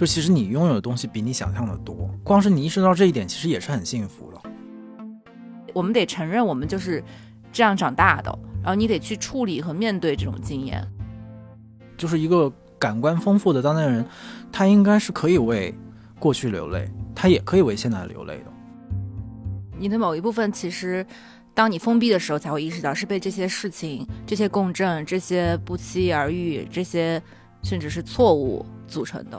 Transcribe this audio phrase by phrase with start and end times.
[0.00, 2.08] 就其实你拥有的东西比你想象的多。
[2.24, 4.40] 光是你意识到这一点，其实也是很幸福了。
[5.74, 7.04] 我们得承认，我们就是
[7.52, 10.82] 这样长大的，然后你得去处理和面对这种经验。
[11.98, 14.02] 就是一个感官丰富的当代人，
[14.50, 15.74] 他应该是可以为
[16.18, 18.44] 过去流泪，他也可以为现在流泪的。
[19.78, 21.06] 你的某一部分，其实
[21.52, 27.22] 当你封闭的时候，才会意识到是被这些事情、这些共振、这些不期而遇、这些
[27.62, 29.38] 甚至是错误组成的。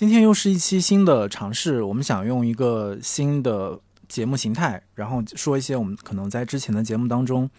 [0.00, 7.50] 今天又是一期新的尝试，我们想用一个新的节目形态，然后说一些我们可能在之前的节目当中，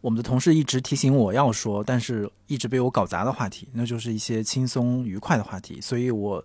[0.00, 5.80] 我们的同事一直提醒我要说，但是一直被我搞砸的话题，那就是一些轻松愉快的话题。
[5.80, 6.44] 所以我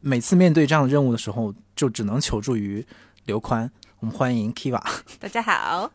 [0.00, 2.84] 每次面对这样的任务的时候，就只能求助于
[3.26, 3.70] 刘宽。
[4.00, 4.82] 我们欢迎 Kiva，
[5.20, 5.92] 大家好。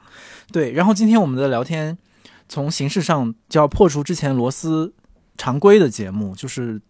[0.50, 1.98] 对，然后今天我们的聊天
[2.48, 4.94] 从形式上就要破除之前螺丝
[5.38, 6.82] 常规的节目，就是。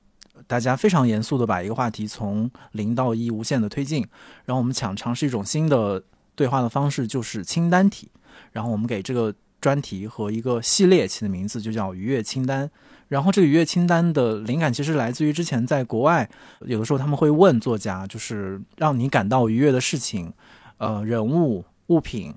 [0.53, 4.05] 大家非常严肃的把一个话题从零到一无限的推进，
[4.45, 6.03] 然后我们想尝试一种新的
[6.35, 8.07] 对话的方式，就是清单题。
[8.51, 12.69] 然后我们给这个专题和一个系列起的名字就叫“愉悦清单”。
[13.09, 16.29] 然后这个愉悦清单的灵感其实来自于之前在国外，
[16.59, 20.31] 有的时候他们会问作家，就是让你感到愉悦的事情，
[20.77, 22.31] 呃，人物、物品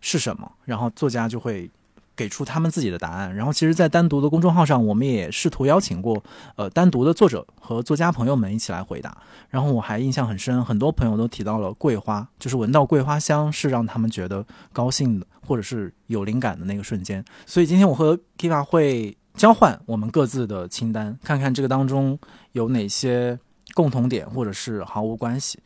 [0.00, 0.50] 是什么？
[0.64, 1.70] 然后作家就会。
[2.20, 6.22] 给出他们自己的答案，然后其实，在单独的公众号上，我们也试图邀请过，
[6.54, 9.16] 呃，单独的作者和作家朋友们一起来回答。
[9.48, 17.24] 然后我还印象很深，很多朋友都提到了桂花，就是闻到桂花香是让他们觉得高兴的，或者是有灵感的那个瞬间。
[17.46, 22.18] 所以今天我和 Kiva 会交换我们各自的清单，看看这个当中
[22.52, 23.38] 有哪些
[23.72, 25.58] 共同点，或者是毫无关系。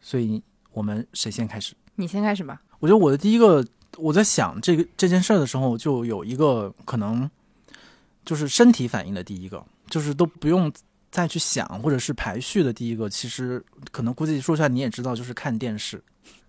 [0.00, 1.72] 所以我们谁先开始？
[1.94, 2.60] 你先开始吧。
[2.80, 3.64] 我觉得我的第一个。
[3.98, 7.30] 我在想这个这件事儿的时候，就有一个可能，
[8.24, 10.72] 就是身体反应的第一个，就是都不用
[11.10, 16.02] 再去想或者是排序的第一个，其实可能估计说出来你也知道，就是看电视，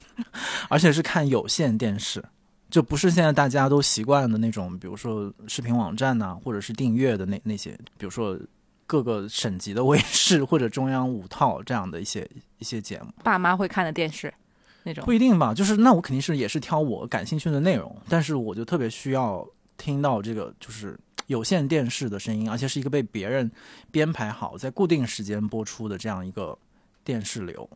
[0.69, 2.23] 而且是看有线电视，
[2.69, 8.39] 就不是现在大家都习惯的那种，比如说视频网站呐，或者是订阅的那那些，比如说
[8.87, 14.33] 各个省级的卫视或者中央五套这样的一些一些节目，爸妈会看的电视。
[14.87, 19.45] 那种不一定吧，就是那我肯定是也是挑我感兴趣的内容，但是我就特别需要
[19.77, 23.51] 听到这个就是有线电视的声音，而且是一个被别人
[23.89, 26.55] 编排好在固定时间播出的这样一个
[27.03, 27.67] 电视流。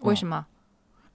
[0.00, 0.46] 为什么？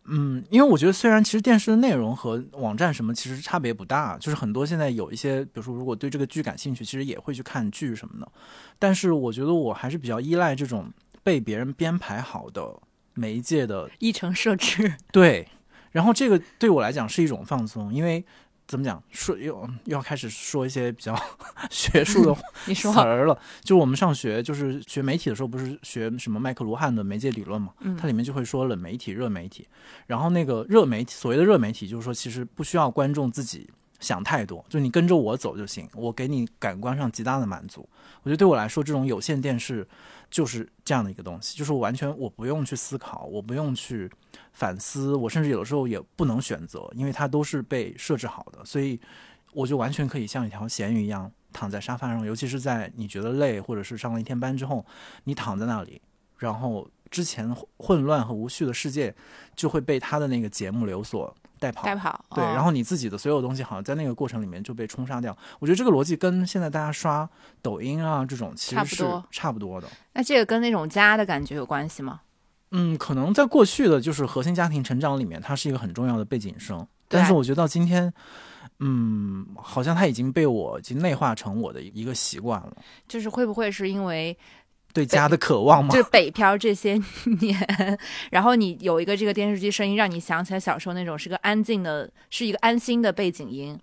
[0.06, 8.32] 嗯，因为我觉得虽然其实电视的内容和网站什么其实差别不大，就是很多现在有一些，比如说如果对这个剧感兴趣，其实也会去看剧什么的，
[8.80, 10.92] 但是我觉得我还是比较依赖这种
[11.24, 12.74] 被别人编排好的。
[13.18, 15.48] 媒介的议程设置 对，
[15.92, 18.24] 然后这个对我来讲是一种放松，因为
[18.68, 19.56] 怎么讲说又
[19.86, 21.18] 又要开始说一些比较
[21.72, 22.36] 学术的
[22.76, 23.40] 词儿了。
[23.62, 27.74] 就我们上学就是学媒体的时候，不是学什么麦克卢汉的媒介理论嘛？
[27.98, 29.68] 它里面就会说冷媒体、热媒体。
[30.06, 33.70] 然后那个热媒体，所谓的热媒体，就是说其实不需要观众自己
[34.00, 37.88] 想太多，就你跟着我走就行，我给你感官上极大的满足。
[38.24, 39.88] 我觉得对我来说，这种有线电视。
[40.30, 44.10] 就是这样的一个东西，就是我完全我不用去思考，我不用去
[44.54, 49.00] 反思，我甚至有的时候也不能选择，因为它都是被设置好的，所以
[49.54, 54.86] 我就完全可以像一条咸鱼一样躺在沙发上，尤其是在你觉得累或者是上了一天班之后，
[55.24, 56.02] 你躺在那里，
[56.38, 59.16] 然后之前混乱和无序的世界
[59.56, 61.36] 就会被他的那个节目流所。
[61.60, 65.36] 代跑，对，然后你自己的所有东西好像在那个过程里面就被冲杀掉。
[65.60, 67.30] 我觉得这个逻辑跟现在大家刷
[67.62, 69.88] 抖音啊这种其实是差不多的。
[70.14, 72.22] 那这个跟那种家的感觉有关系吗？
[72.72, 76.86] 嗯，可能在过去的就是核心家庭成长里面，它是一个很重要的背景声。
[77.08, 78.14] 但是我觉得到今天，
[78.80, 82.78] 嗯，好像它已经被我已经内化成我的一个习惯了。
[83.08, 84.38] 就是会不会是因为？
[84.94, 85.92] 对家的渴望吗？
[85.94, 87.00] 就是北漂这些
[87.40, 88.00] 年，
[88.32, 93.80] 然后你有一个这个电视机声音，让你想起来小时候那种是个安静的，是一个安心的背景音。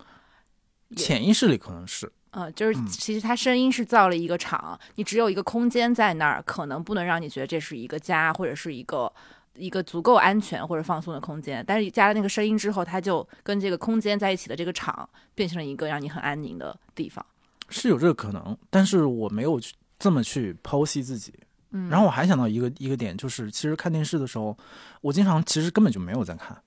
[0.95, 9.11] 潜意识里可能是，嗯，就是其实它声音是造了一个场，你只有一个空间在那儿，可能不能让你觉得这是一个家，或者是一个
[9.55, 11.63] 一个足够安全或者放松的空间。
[11.65, 17.25] 但是加了那个声音之后，它就跟这个空间在一起的这个场，变成了一个让你很安宁的地方。
[17.69, 21.33] 是有这个可能，但是我没有去这么去剖析自己。
[21.71, 24.57] 嗯，然后我还想到一个一个点，就是其实看电视的时候，
[25.01, 26.57] 我经常其实根本就没有在看。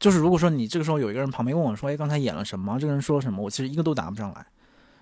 [0.00, 2.76] 就是如果说你这个时候有一个人旁边问我说：“哎，刚才演了什么？
[2.80, 4.44] 这个人说了什么？”我其实一个都答不上来。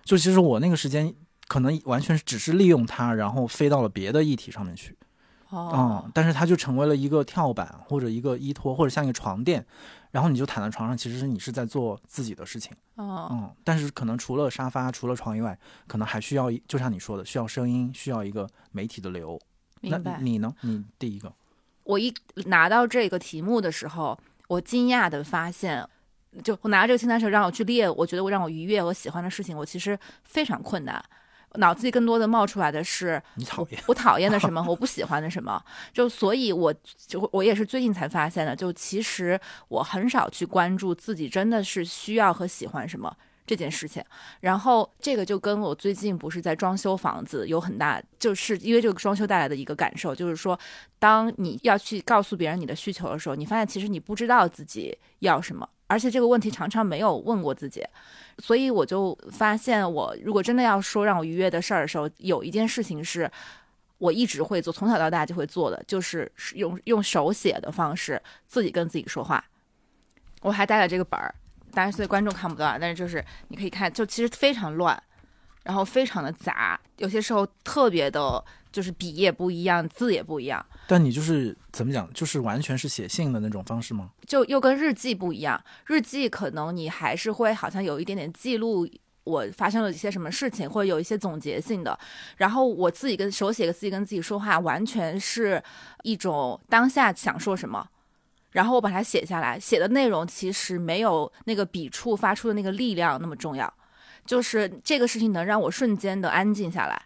[0.05, 1.15] 就其实我那个时间
[1.49, 4.95] 可能完全只是利用它，然后飞到了别的议题上面去。
[5.49, 9.65] 哦，嗯，但是它就成为了一个跳板或者一个依托，或者像一个床垫，
[10.11, 12.77] 然后你就躺在床上，其实是你是在做自己的事情。
[12.97, 19.41] 哦，嗯，但是可能除了沙发、除了床以外，可能还需要，就像你说的，需要声音，需要一个媒体的流。
[19.83, 20.21] 那明白。
[20.21, 20.55] 你呢？
[20.63, 21.33] 你第一个，
[21.85, 22.13] 我一
[22.47, 24.19] 拿到这个题目的时候，
[24.49, 25.89] 我惊讶的发现，
[26.45, 31.03] 就我拿到这个清单的时候，让我去列，我觉得我让我愉悦我喜欢的事情，我其实非常困难。
[31.57, 33.83] 脑子里更多的冒出来的是你讨厌？
[33.87, 35.63] 我讨厌的什么， 我不喜欢的什么，
[35.93, 36.73] 就所以我，
[37.07, 39.39] 就我也是最近才发现的，就其实
[39.69, 43.15] 我很少去关注自己真的是需要和喜欢什么
[43.47, 44.05] 这件事情。
[44.41, 50.59] 然后这个就跟我最近不是在装修房子有很大，就是因为这个装修带来的一个感受，就是说，
[50.99, 57.85] 当你要去告诉别人你的需求的时候，你发现其实你不知道自己要什么，而且这个问题常常没有问过自己。
[58.39, 63.31] 所以我就发现，我如果真的要说让我愉悦的事儿的时候，有一件事情是
[63.99, 69.45] 我一直会做，从小到大就会做的，就是用用手写的方式自己跟自己说话。
[70.43, 71.35] 我还带了这个本儿，
[71.73, 75.01] 当然所以观众看不到，但是就是你可以看，就其实非常乱，
[75.65, 80.65] 然后非常的杂，有些时候特别的，就是笔也不一样，字也不一样。
[80.87, 84.11] 但你就是怎么讲，就是完全是写信的那种方式吗？
[84.27, 88.89] 就又跟日记不一样，日记可能你还是会好像有一点点记录
[89.25, 91.97] 我发生了一些什么事情，或者有一些总结性的。
[92.39, 95.63] 然后我自己跟手写，自己跟自己说话，完全是
[96.03, 97.87] 一种当下想说什么，
[98.53, 99.61] 然后我把它写下来。
[99.61, 103.73] 写的内容其实没有那个笔触发出的那个力量那么重要，
[104.25, 107.03] 就是这个事情能让我瞬间的安静下来。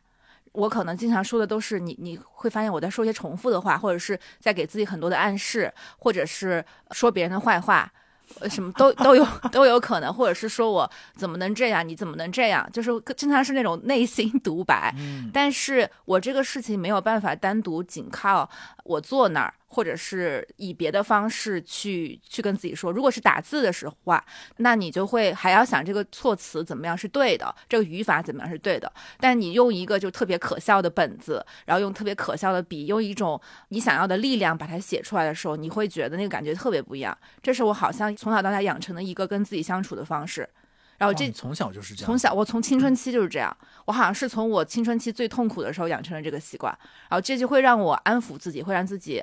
[0.54, 7.92] 我可能经常说的都是你，你会发现我在说一些重复的话，或者是在给自己很多的暗示，或者是说别人的坏话，
[8.40, 14.94] 呃，什么都都有 都有可能，或者是说我怎么能这样，你怎么能这样，就是经常是那种内心独白。
[14.96, 18.48] 嗯，但是我这个事情没有办法单独仅靠
[18.84, 22.92] 我坐那儿，或者是以别的方式去去跟自己说。
[22.92, 24.24] 如果是打字的时候话，
[24.58, 28.90] 那你就会还要想这个措辞怎么样是对的，这个语法怎么样是对的。
[29.18, 37.16] 但你用一个就特别可笑的本子，然后用特别可笑的笔，用一种你想要的力量把它写出来的时候，你会觉得那个感觉特别不一样。
[37.42, 40.48] 这是我好像从小到大养成的一个跟自己相处的方式。
[40.96, 43.54] 然后这哦从小就是这样，从小我从青春期就是这样，
[43.84, 46.72] 我好像是从我青春期最痛苦的时候养成了这个习惯，
[47.10, 49.20] 然后这就会让我安抚自己，会让自己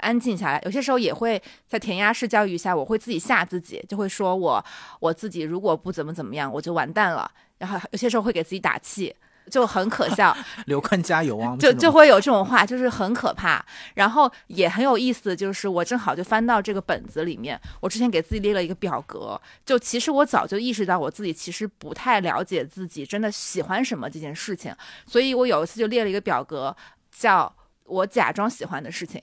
[0.00, 0.60] 安静下来。
[0.64, 4.64] 有些时候也会在填鸭式教育下，我会自己吓自己，就会说我
[5.00, 7.30] 我自己如果不怎么怎么样，我就完蛋了。
[7.58, 9.14] 然后有些时候会给自己打气。
[9.50, 10.36] 就很可笑，
[10.66, 11.56] 刘宽加油啊！
[11.58, 13.64] 就就会有这种话，就是很可怕。
[13.94, 24.70] 然后也很有意思，就是我正好就翻到这个本子里面，我之前给自己列了一个表格，就其实我早就意识到我自己其实不太了解自己真的喜欢什么这件事情，
[25.06, 26.76] 所以我有一次就列了一个表格，
[27.10, 27.50] 叫
[27.84, 29.22] 我假装喜欢的事情。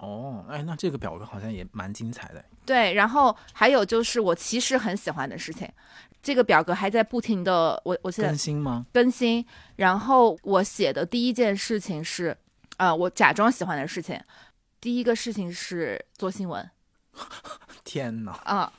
[0.00, 2.44] 哦，哎，那这个表格好像也蛮精彩的。
[2.64, 5.68] 对，然后还有就是我其实很喜欢的事情，
[6.22, 8.86] 这个表格还在不停的，我我现在更新吗？
[8.92, 9.44] 更新。
[9.76, 12.36] 然后我写的第一件事情是，
[12.76, 14.20] 呃、我假装喜欢的事情。
[14.80, 16.70] 第一个事情是做新闻
[17.84, 18.32] 天哪！
[18.44, 18.72] 啊、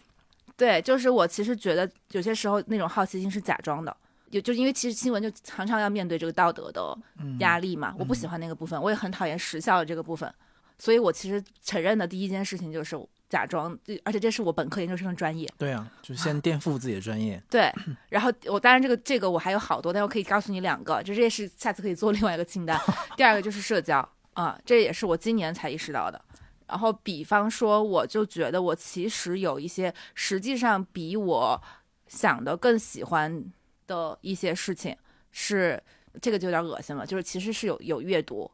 [0.57, 3.95] 对，就是我其实觉得有些时候那种好奇心是假装的，
[4.31, 10.33] 就就因为其实新闻就常常要面对这个道德的嗯压力嘛，我不喜欢那个部分，我也很讨厌时效的这个部分，
[10.81, 15.47] 所以我其实承认的第一件事情就是假装，而且这是我本科研究生的专业。
[15.55, 17.39] 对啊，就先颠覆自己的专业。
[17.51, 17.71] 对，
[18.09, 22.81] 然后我当然这个这个我还有好多，但我可以告诉你两个，就这也是下次可以做另外一个清单。
[23.15, 23.99] 第二个就是社交
[24.33, 26.19] 啊、这也是我今年才意识到的。
[26.65, 31.61] 然后比方说，我就觉得我其实有一些实际上比我
[32.07, 33.45] 想的更喜欢
[33.85, 34.97] 的一些事情，
[35.29, 35.79] 是
[36.19, 38.49] 这个就有点恶心了，就是其实是有有阅读。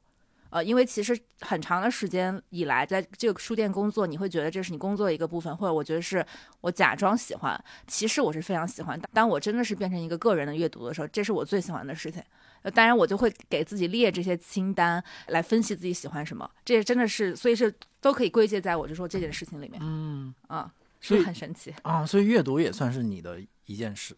[0.50, 6.25] 呃，因为其实很长的时间以来，在这个书店工作，你会觉得这是你工作的一个部分，或者我觉得是
[6.62, 9.00] 我假装喜欢，其实我是非常喜欢。
[9.13, 12.24] 当我真的是变成一个个人的阅读的时候，这是我最喜欢的事情。
[12.63, 21.74] 呃，当然我就会给自己列这些清单来分析自己喜欢什么，这真的是，所以是都可以归结在我就说这件事情里面嗯啊，是所以不是很神奇？
[21.84, 24.16] 啊，所以阅读也算是你的一件事。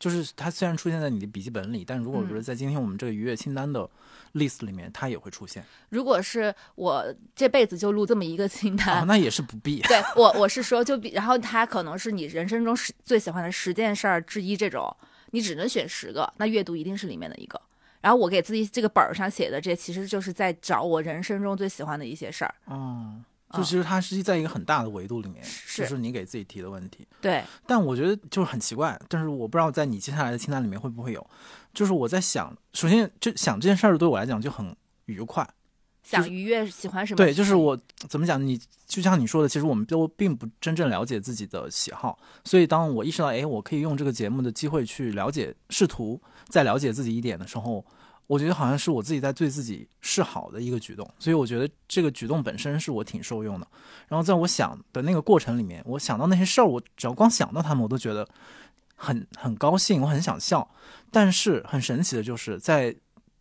[0.00, 3.88] 就是它虽然出现在你的笔记本里，但如果嗯我觉得在今天我们这个愉悦清单的
[4.32, 5.62] list 里面，它也会出现。
[5.90, 9.80] 如果是我这辈子就录这么一个清单，啊，那也是不必。
[9.86, 14.96] 对我我是说，就比然后它可能是你人生中十最喜欢的十件事儿之一，这种
[15.32, 17.60] 你只能选十个，那阅读一定是里面的一个。
[18.00, 22.54] 然后我给自己这个本儿上写的，这其实就是在找我人生中最喜欢的一些事儿。
[22.64, 23.20] 哦，
[23.52, 27.06] 就其实它是在一个很大的维度里面，是就是你给自己提的问题。
[27.20, 31.26] 对，但我觉得就是很奇怪，但是我不知道在你接下来的清单里面会不会有。
[31.72, 34.74] 就是我在想，首先就想这件事儿对我来讲就很
[35.06, 35.48] 愉快。
[36.02, 37.16] 想愉悦，喜欢什么？
[37.16, 37.78] 对，就是我
[38.08, 38.44] 怎么讲？
[38.44, 47.84] 你就像你说的，其实我们都并不真正了解自己的喜好，所以当我意识到，哎，我可以用这个节目的机会去了解，试图再了解自己一点的时候，
[48.30, 53.66] 我觉得好像是我自己在对自己示好的一个举动，所以我觉得这个举动本身是我挺受用的。
[54.06, 58.28] 然后在我想的那个过程里面，我想到那些事儿，我只要光想到他们，我都觉得
[58.94, 60.70] 很很高兴，我很想笑。
[61.10, 62.94] 但是很神奇的就是在。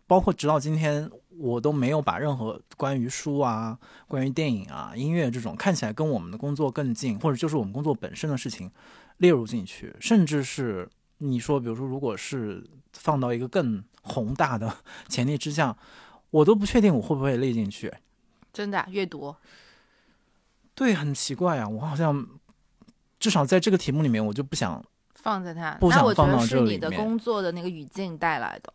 [0.10, 3.78] 包括直到今天，我都没有把任何关于书啊、
[4.08, 8.72] 关于电影啊、音乐这种看起来跟我们的工作更近，或者就是我们工作本身的事情
[9.18, 14.78] 列入进去，甚至是你说，比如说，如果是放到一个更宏大的
[15.08, 15.78] 前提之下，
[16.32, 17.94] 我都不确定我会不会列进去。
[18.52, 19.36] 真的阅读？
[20.74, 22.28] 对，很奇怪啊，我好像
[23.20, 26.68] 至少在这个题目里面，我就不想放在它，不想放到这里。
[26.68, 28.74] 是你的工作的那个语境带来的。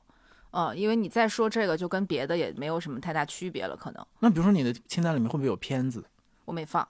[0.50, 4.06] 嗯，因为你再说这个，就跟别的也没有什么太大区别了，可能。
[4.20, 6.04] 那比如说你的清单里面会不会有片子？
[6.44, 6.86] 我没放，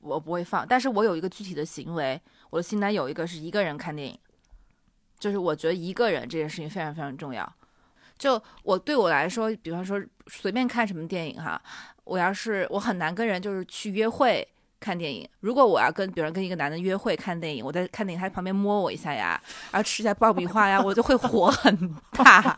[0.00, 0.66] 我不会放。
[0.66, 4.18] 但是我有一个具体的行为，我的清单有一个是一个人看电影，
[5.18, 7.50] 就是我觉得一个人这件事情非常非常重要。
[8.18, 11.60] 就我对我来说，比方说随便看什么电影哈，
[12.04, 14.46] 我要是我很难跟人就是去约会。
[14.80, 19.30] 看电影，如果我要跟，比如跟一个男的约会看电影，我在看电影，他旁边摸我一下呀，
[19.72, 22.56] 然后吃一下爆米花呀，我就会火很大，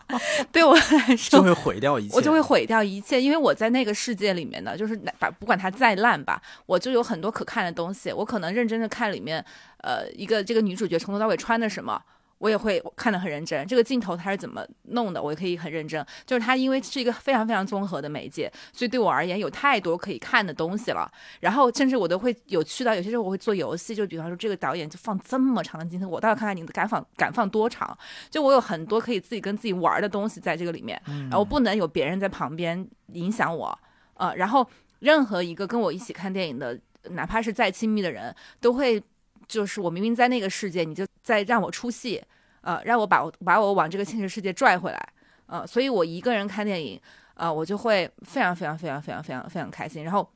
[0.53, 9.43] 对我来说就会毁掉一切，我就会毁掉一切，因为我在那个世界里面呢，就是把不管它再烂吧，我就有很多可看的东西，我可能认真的看里面，
[9.79, 12.03] 呃，一个这个女主角从头到尾穿的什么。
[12.41, 16.05] 我也会看得很认真，这个镜头它是怎么弄的，我也可以很认真。
[16.25, 21.07] 就是它因为是一个非常非常综合的媒介，所以对我而言有太多可以看的东西了。
[21.41, 27.95] 然后甚至我都会有去到有些时候我会做游戏，就比方说这个导演就放这么长的镜头，我倒要看看你敢放敢放多长。
[28.31, 33.79] 就我有很多可以自己跟自己玩的东西在这个里面，然后不能有别人在旁边影响我。
[34.15, 34.67] 呃，然后
[35.01, 36.81] 任何一个跟我一起看电影的，
[37.11, 39.03] 哪怕是再亲密的人，都会。
[39.51, 42.23] 就是我明明在那个世界，你就在让我出戏，
[42.61, 45.13] 呃，让我把我把我往这个现实世界拽回来，
[45.47, 47.01] 呃，所以我一个人看电影，
[47.35, 50.05] 呃，我就会非常非常非常非常非常非常开心。
[50.05, 50.31] 然后，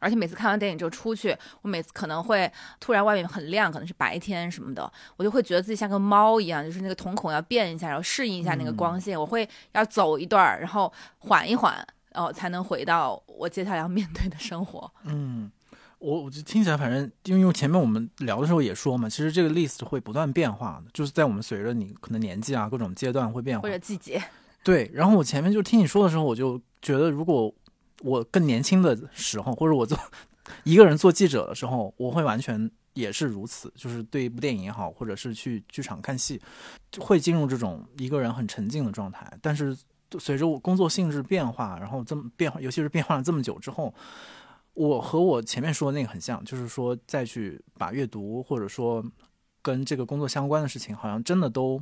[0.00, 2.50] 而且每次看完电影就出去，我每次可能会
[2.80, 11.74] 突然外面很亮，可能是白天什么的，我就会觉得自己像个猫一样，就是那个瞳孔要变一下，然后适应一下那个光线，我会要走一段，然后缓一缓，
[12.10, 14.90] 然后才能回到我接下来要面对的生活。
[15.04, 15.48] 嗯。
[15.98, 24.22] 我我就听起来，反正因为前面我们聊的时候也说嘛，其实这个 list 会不断变化的，就是在我们随着你可能年纪啊各种阶段会变化，或者季节。
[24.62, 27.52] 对，然后我前面就听你说的时候，我就觉得，如果
[28.02, 29.98] 我更年轻的时候，或者我做
[30.62, 36.40] 一个人做记者的时候，我会完全也是如此，就是对一部电影也好，或者是去剧场看戏，
[37.00, 39.28] 会进入这种一个人很沉静的状态。
[39.42, 39.76] 但是
[40.20, 43.92] 随着我工作性质变化，然后这么变化，尤其是变化了这么久之后。
[44.78, 49.04] 我和我前面说的那个很像，就是说再去把阅读或者说
[49.60, 51.80] 跟这个工作相关的事情，好像真的都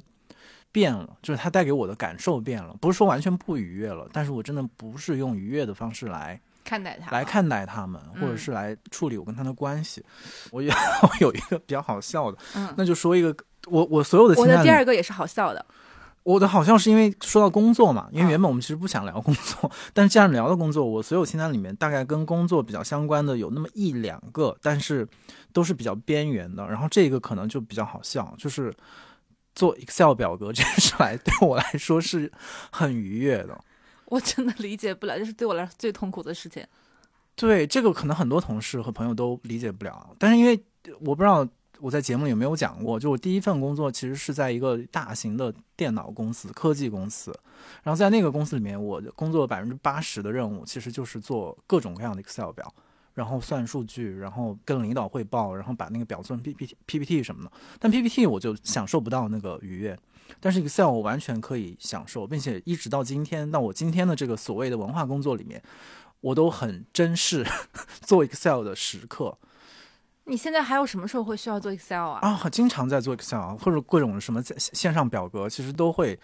[0.72, 10.02] 变了，就是它带给我的感受变了，不是说完全不愉悦了，但是我真的不是用愉悦的方式来看待它，来看待他们，或者是来处理我跟他的关系。
[10.50, 10.72] 我有
[11.02, 12.38] 我有一个比较好笑的，
[12.76, 13.36] 那就说一个
[13.66, 15.64] 我我所有的我的第二个也是好笑的。
[16.26, 25.06] 我的好像是因为说到工作嘛，因为原本我们其实不想聊工作， 但是既然聊到工作，我所有清单里面大概跟工作比较相关的有那么一两个，但是
[25.52, 26.66] 都是比较边缘的。
[26.66, 28.74] 然后这个可能就比较好笑，就是
[29.54, 32.32] 做 Excel 表格 这件事来对我来说是
[32.72, 33.56] 很愉悦的。
[34.06, 36.66] 我真的理解不了，这是对我来说最痛苦的事情。
[37.36, 40.60] 对这个可能很多同事和朋友都理解不了，但是因为
[41.02, 41.46] 我不知道。
[41.80, 42.98] 我在节目里没有讲过？
[42.98, 47.30] 就我第一份工作其实是在一个大型的电脑公司、科技公司，
[47.82, 52.72] 然后在那个公司里面，我工作百分之八十的任务其实就是做各种各样的 Excel 表，
[53.14, 57.52] 然后算数据，然后跟领导汇报，然后把那个表做成 PPT、PPT 什么的。
[57.78, 59.98] 但 PPT 我就享受不到那个愉悦，
[60.40, 65.62] 但是 Excel 我完全可以享受，并且一直到今天，到我今天的这个所谓的文化工作里面，
[66.20, 67.46] 我都很珍视
[68.00, 69.36] 做 Excel 的时刻。
[70.28, 72.18] 你现在还有什么时候会需要做 Excel 啊？
[72.20, 76.18] 啊，经常在做 Excel，或者各种什么在线上表格，其实都会，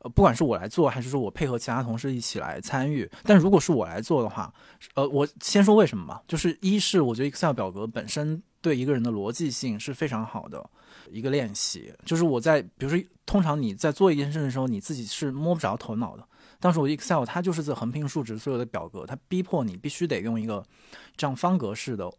[0.00, 3.10] 呃，不管是我来做，还是说我配合其他同事一起来参与。
[3.24, 4.52] 但如果是我来做的话，
[4.94, 10.68] 呃，我先说为什么吧，就是一是我觉得 Excel 表格本身对一个人的逻辑性是非常好的
[11.10, 11.90] 一个练习。
[12.04, 16.22] 就是我在，比如说，通常你在做一件事的时候，你自己是摸不着头脑的。
[16.60, 20.62] 但是我 Excel 它就是在横平竖直所有的表格，它逼迫你必须得用一个
[21.16, 22.10] 这样方格式的，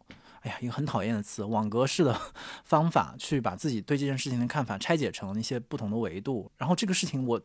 [0.41, 2.19] 哎呀，一个很讨厌的词，网格式的
[2.63, 6.51] 方法去把自己对这件事情的看法拆解成一些不同的维度。
[6.57, 7.41] 然后这个事情我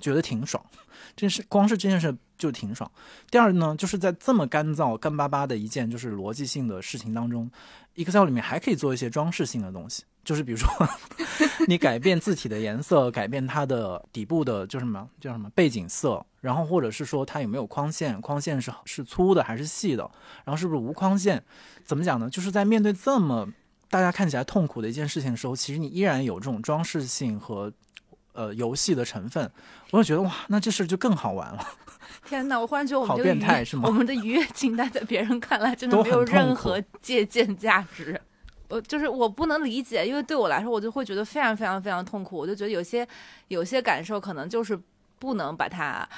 [0.00, 0.64] 觉得挺爽，
[1.14, 2.90] 这是光是这件事就挺爽。
[3.30, 7.48] 第二呢，就是在这么干燥干巴巴的一件就是逻辑性的事情当中
[7.94, 10.02] ，Excel 里面还可以做一些装饰性的东西。
[10.22, 10.68] 就是比如说，
[11.66, 20.08] 你改变字体的颜色，改变它的底部的，叫什么叫什么背景色，然后或者是说它有没有框线，框线是是粗的还是细的，
[20.44, 21.42] 然后是不是无框线？
[21.84, 22.28] 怎么讲呢？
[22.28, 23.48] 就是在面对这么
[23.88, 27.72] 大家看起来痛苦的一件事情的时候，其实你依然有这种装饰性和
[28.32, 29.50] 呃游戏的成分，
[29.90, 31.66] 我就觉得哇，那这事就更好玩了。
[32.26, 33.84] 天哪，我忽然觉得我们好变态是吗？
[33.86, 38.20] 我们的愉悦清单在别人看来真的没有任何借鉴价值。
[38.68, 42.36] 我就是我不能理解，因为对我来说，我就会觉得非常非常非常痛苦。
[42.36, 43.06] 我就觉得有些
[43.48, 44.78] 有些感受可能就是
[45.18, 46.08] 不能把它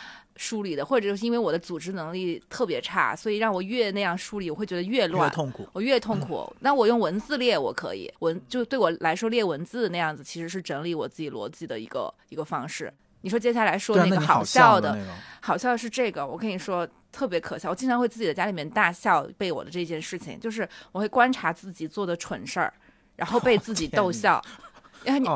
[0.43, 5.69] 梳理的，或者就是因为我的组织能力特别差，所以让我越那样梳理，我会觉得越乱，痛苦。
[5.73, 6.53] 我越痛苦。
[6.59, 12.93] 那我用文字列我可以，文就对我来说列文字那样子其实是整理我自己逻辑的一个一个方式。
[13.21, 14.99] 你说接下来说那个好笑的，
[15.41, 16.89] 好笑是这个，我跟你说。
[17.13, 22.73] 特别可笑，我经常会自己在家里面大笑，被我的这件事情，就是我会观察自己做的蠢事儿，
[23.17, 24.39] 然后被自己逗笑。
[24.39, 24.43] 哦，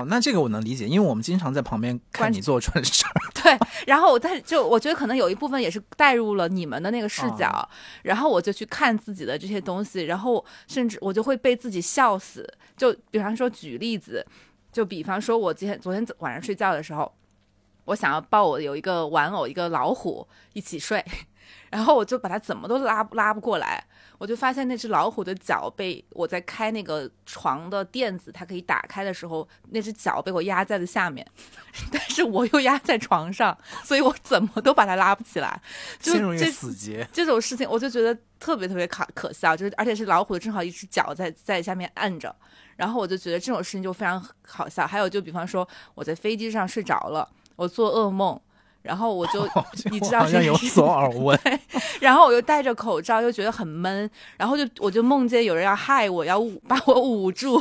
[0.08, 3.12] 那这个我能理解，因为我们经常在旁边看你做蠢事儿。
[3.42, 7.68] 对，然后我在就我觉得可能有一部分也是带入了你们的那个视角，
[8.02, 12.46] 然后我就去看自己的这些东西，然后甚至我就会被自己笑死。
[12.76, 14.24] 就比方说举例子，
[14.72, 17.12] 就比方说我今天昨天晚上睡觉的时候，
[17.84, 21.04] 我想要抱我有一个玩偶一个老虎一起睡。
[21.70, 23.82] 然后我就把它怎么都拉拉不过来，
[24.18, 31.26] 我就发现那只老虎的脚被我在开那个床的垫子，它可以打开的时候，那只脚被我压在了下面，
[31.90, 35.60] 但是我又压在床上，所以我怎么都把它拉不起来，
[36.00, 37.06] 陷入一死结。
[37.12, 42.34] 这种事情我就觉得特别特别可可笑，就是而且是老虎正好一只脚在在下面按着，
[42.76, 44.86] 然后我就觉得这种事情就非常好笑。
[44.86, 48.40] 还有就比方说我在飞机上睡着了，我做噩梦。
[48.86, 49.46] 然后我就，
[49.90, 51.38] 你知道好像有所耳 闻。
[52.00, 54.08] 然后我又戴着口罩，又觉得很闷。
[54.36, 57.60] 然后就我就梦见有人要害我，要把我捂住。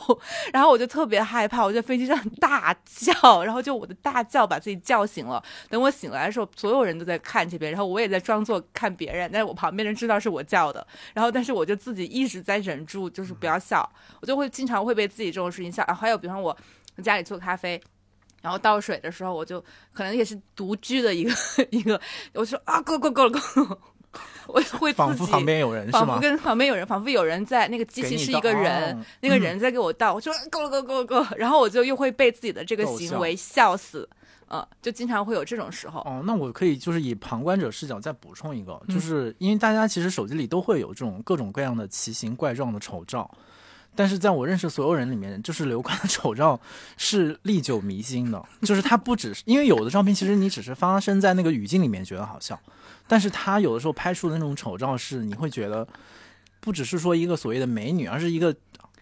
[0.54, 3.44] 然后我就特别害怕，我在飞机上大叫。
[3.44, 5.44] 然后就我的大叫把自己叫醒了。
[5.70, 9.30] 等我醒来的时候，所有人都在看这边，然后我也在装作看别人。
[9.34, 10.86] 但是我旁边人知道是我叫的。
[11.14, 13.90] 然后但是我就自己一直在忍住，就是不要笑。
[14.22, 15.82] 我就会经常会被自己这种事情笑。
[15.84, 16.56] 啊还有比方我
[17.02, 17.82] 家里做咖啡。
[18.46, 19.60] 然后倒水的时候，我就
[19.92, 21.34] 可能也是独居的一个
[21.72, 22.00] 一个，
[22.36, 23.80] 我说啊，够够够了够了，
[24.46, 34.08] 我会仿佛旁边有人，仿佛跟旁边有人，仿佛有人在那个机器是一个人，那个人在给我倒，我说够了够了够了够了，然后我就又会被自己的这个行为笑死，
[34.50, 36.02] 嗯，就经常会有这种时候。
[36.02, 43.28] 哦，那我可以就是以旁观者视角再补充一个，就是因为大家其实手机里都会有这种各种各样的奇形怪状的丑照。
[43.96, 46.60] 但是在我认识所有人里面，就是刘宽的丑照
[46.98, 48.44] 是历久弥新的。
[48.62, 52.60] 就是他不只是因为有的照片，其实你只是发生在那个语境里面觉得好笑，
[53.08, 55.88] 但是他有的时候拍出的那种丑照是你会觉得，
[56.60, 58.54] 不只是说一个所谓的美女，而是一个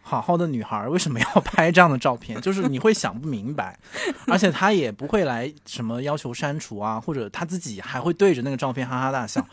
[0.02, 2.40] 好好的女孩为什么要 拍这样的照片？
[2.42, 3.80] 就是你会想不明白，
[4.28, 9.46] 而且他也不会来什么要求删除啊，或者他自己还会对着那个照片哈哈大笑。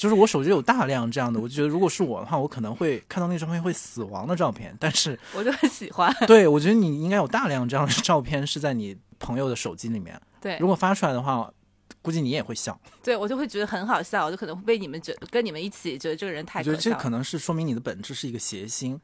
[0.00, 4.74] 就是我手机有大量这样的，我就觉得如果是我的话，我可能会看到那个照片会死亡的照片。
[4.80, 6.10] 但是 我就很喜欢。
[6.26, 10.18] 对，我觉得你应该有大量这样的照片是在你朋友的手机里面。
[10.40, 11.52] 对，如果发出来的话，
[12.00, 12.80] 估计你也会笑。
[13.02, 16.60] 对，我就会觉得很好笑，我就可能会被你们觉跟你们一起觉得这个人太。
[16.60, 18.98] 我觉得这可能是说明你的本质是一个谐星，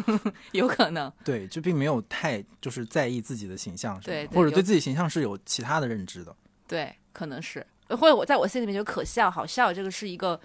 [0.52, 1.10] 有可能。
[1.24, 6.36] 对，就并没有太就是在意自己的形象，对，或者对自己形象是有其他的认知的。
[6.68, 7.66] 对，可能是。
[7.96, 10.38] 或者我在我心里面就可笑好笑，这个是一个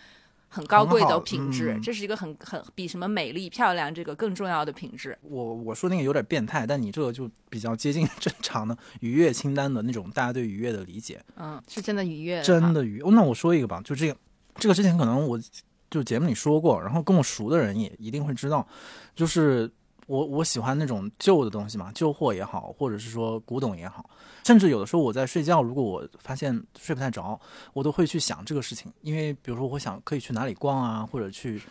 [0.49, 5.17] 很高贵的品质，这是一个很很比什么美丽漂亮这个更重要的品质。
[5.21, 11.21] 我我说那个有点变态，但你这个就比较接近 正常的愉悦清单的那种大家对愉悦的理解。
[11.35, 13.01] 嗯，是真的愉悦，真的愉。
[13.07, 14.17] 那我说一个吧，就这个，
[14.55, 15.39] 这个之前可能我
[15.89, 18.67] 就节目里说过，然后跟我熟的人也一定会知道，
[19.15, 19.71] 就是。
[20.07, 24.09] 我我喜欢那种旧的东西嘛，旧货也好，或者是说古董也好，
[24.45, 27.39] 甚至有的时候我在睡觉，如果我发现睡不太着，
[27.73, 31.61] 我都会去想这个事情，因为比如说我想可以去哪里逛啊，或者去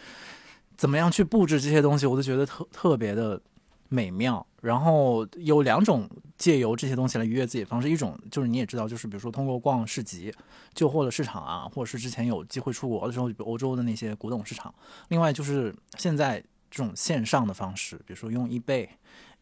[0.77, 3.41] 怎么样去布置这些东西，我都觉得特特别的
[3.89, 4.47] 美妙。
[4.61, 10.31] 然后有两种借由这些东西来愉悦自己的方式，一种就是你也知道，就是比如说通过逛市集、
[10.75, 14.75] 旧货的市场啊，或者是之前有机会出国的时候，比如欧洲的那些古董市场。
[15.09, 16.45] 另外就是现在。
[16.77, 18.87] 这种线上的方式，比如说用易贝、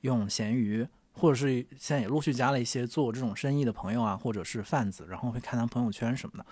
[0.03, 6.47] 用闲鱼，或者是现在也陆续加了一些做这种生意的朋友啊，或者是贩子，然后会看他朋友圈什么的。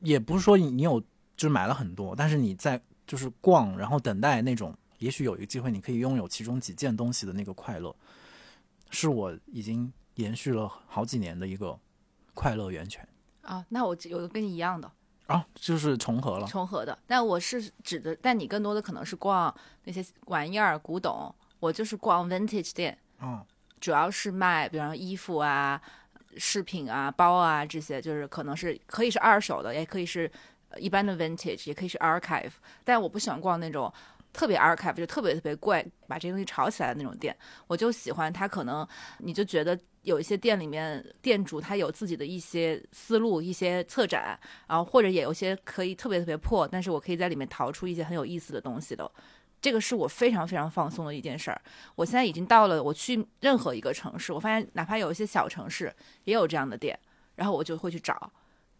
[0.00, 7.96] 也不是说你有就是买了很多，但是你在就是逛，然后等待那种，也许有一个机会你可以拥有其中几件东西的那个快乐，
[8.90, 11.80] 是我已经延续了好几年的一个
[12.34, 13.08] 快乐源泉
[13.40, 13.64] 啊。
[13.70, 14.92] 那我有个跟你一样的。
[15.26, 16.96] 啊，就是重合了，重合的。
[17.06, 21.34] 但我是指的，但你更多的可能是逛那些玩意儿、古董。
[21.58, 23.44] 我就是逛 vintage 店，嗯，
[23.80, 25.80] 主要是卖，比方说衣服啊、
[26.36, 30.30] 饰品啊、包啊这些，就是可能是可以是二手的，也可以是
[30.76, 32.52] 一般的 vintage，也可以是 archive。
[32.84, 33.92] 但我不喜欢逛那种。
[34.36, 37.34] 特别 archive 就特别特别贵，把这些东西炒起来的那种店，
[37.66, 38.46] 我就喜欢它。
[38.46, 38.86] 可能
[39.20, 49.10] 你就觉得有一些店里面店主他有自己的一些思路、一些策展，然后或者也有些可以特别特别破，但是我可以在里面淘出一些很有意思的东西的。
[49.58, 51.58] 这个是我非常非常放松的一件事儿。
[51.94, 55.90] 我现在已经到了，我去任何一个城市，我发现哪怕有一些小城市
[56.24, 56.98] 也有这样的店，
[57.36, 58.30] 然后我就会去找。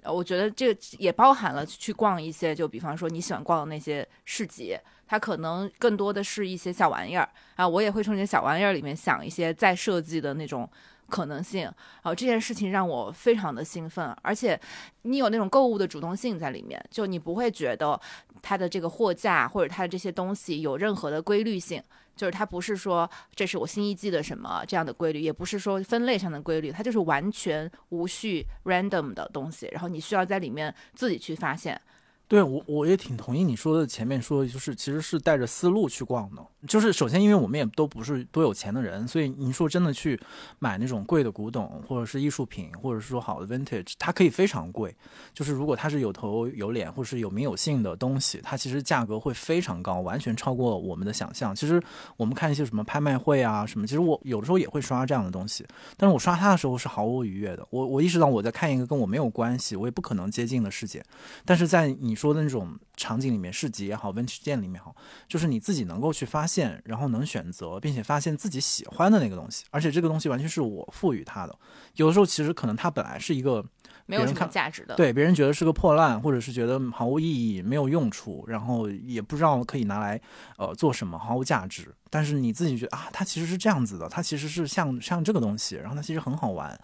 [0.04, 7.66] 我觉得这个也包含了去逛一些，就比方说你喜欢逛的那些市集，它可能更多的是一些小玩意儿啊。
[7.66, 10.68] 我也会从这些小玩意儿里面想一些再设计的那种
[11.08, 11.62] 可能性。
[11.62, 14.58] 然后这件事情让我非常的兴奋，而且
[15.02, 18.00] 你有那种购物的主动性在里面，就你不会觉得
[18.42, 21.82] 它的这个货架或者它的这些东西有任何的规律性。
[22.16, 31.78] 就是它不是说这是我新一季的什么这样的规律，也不是说分类上的规律，它就是完全无序 random 的东西，然后你需要在里面自己去发现。
[32.28, 36.44] 对我我也挺同意你说的，前面说的就是其实是带着思路去逛的。
[36.66, 40.18] 就是首先，因为我们也都不是多有钱的人，所以你说真的去
[40.58, 44.92] 买那种贵的古董，或者是艺术品，或者是说好的 vintage，它可以非常贵。
[45.32, 51.54] 就是如果它是有头有脸或是有名有姓的东西，它其实价格会非常高，完全超过我们的想象。
[51.54, 51.80] 其实
[52.16, 55.64] 我们看一些什么拍卖会啊什么，其实我有的时候也会刷这样的东西，
[55.96, 57.64] 但是我刷它的时候是毫无愉悦的。
[57.70, 61.04] 我我意识到我在看一个跟我没有关系，我也不可能接近的世界，
[61.44, 62.15] 但是在你。
[62.16, 64.96] 说的那种场景里面，市集也好，vintage 店里面好，
[65.28, 71.56] 就是你自己能够去发现，然后能选择，并且发现自己喜欢的那个东西，而且这个东西完全是我赋予它的。
[71.94, 73.64] 有的时候其实可能它本来是一个
[74.06, 80.20] 没有什么价值的，对别人觉得是个破烂，或者是觉得毫无意义、没有用处，然后也不知道可以拿来
[80.56, 81.94] 呃做什么，毫无价值。
[82.08, 86.78] 但是你自己觉得啊，它其实是这样子的，它其实是像像这个东西，然后它其实很好玩。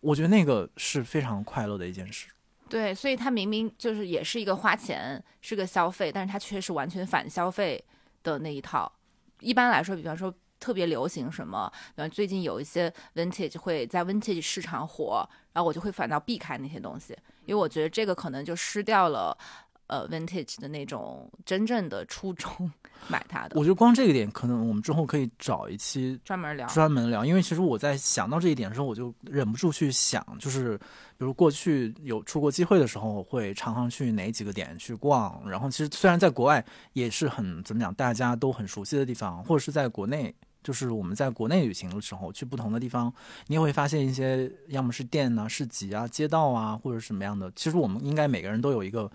[0.00, 2.28] 我觉得那个是非常快乐的一件事。
[2.70, 7.84] 对，所以它明明就是也是一个花钱，是个消费，但是它却是完全反消费
[8.22, 8.90] 的那一套。
[9.40, 19.36] 一般来说，比方说特别流行什么，比方最近有一些 vintage 会在 vintage 市场火，然后我就会反倒避开那些东西，因为我觉得这个可能就失掉了。
[19.90, 22.70] 呃，vintage 的那种真正的初衷
[23.08, 27.24] 买它的，我觉得光这一点，可能我们之后可以找一期专门聊，专门聊。
[27.24, 35.42] 因为其实我在想到这一点的时候，我就忍不住去想，就是比如过去有出国机会的时候，会常常去哪几个点去逛。
[35.44, 43.12] 然后其实虽然在国外也是很怎么讲，大家都很熟悉的地方，或者是在国内，就是我们在国内旅行的时候去不同的地方，
[43.48, 47.50] 你也会发现一些要么是店啊、市集啊、街道啊，或者什么样的。
[47.56, 49.10] 其实我们应该每个人都有一个。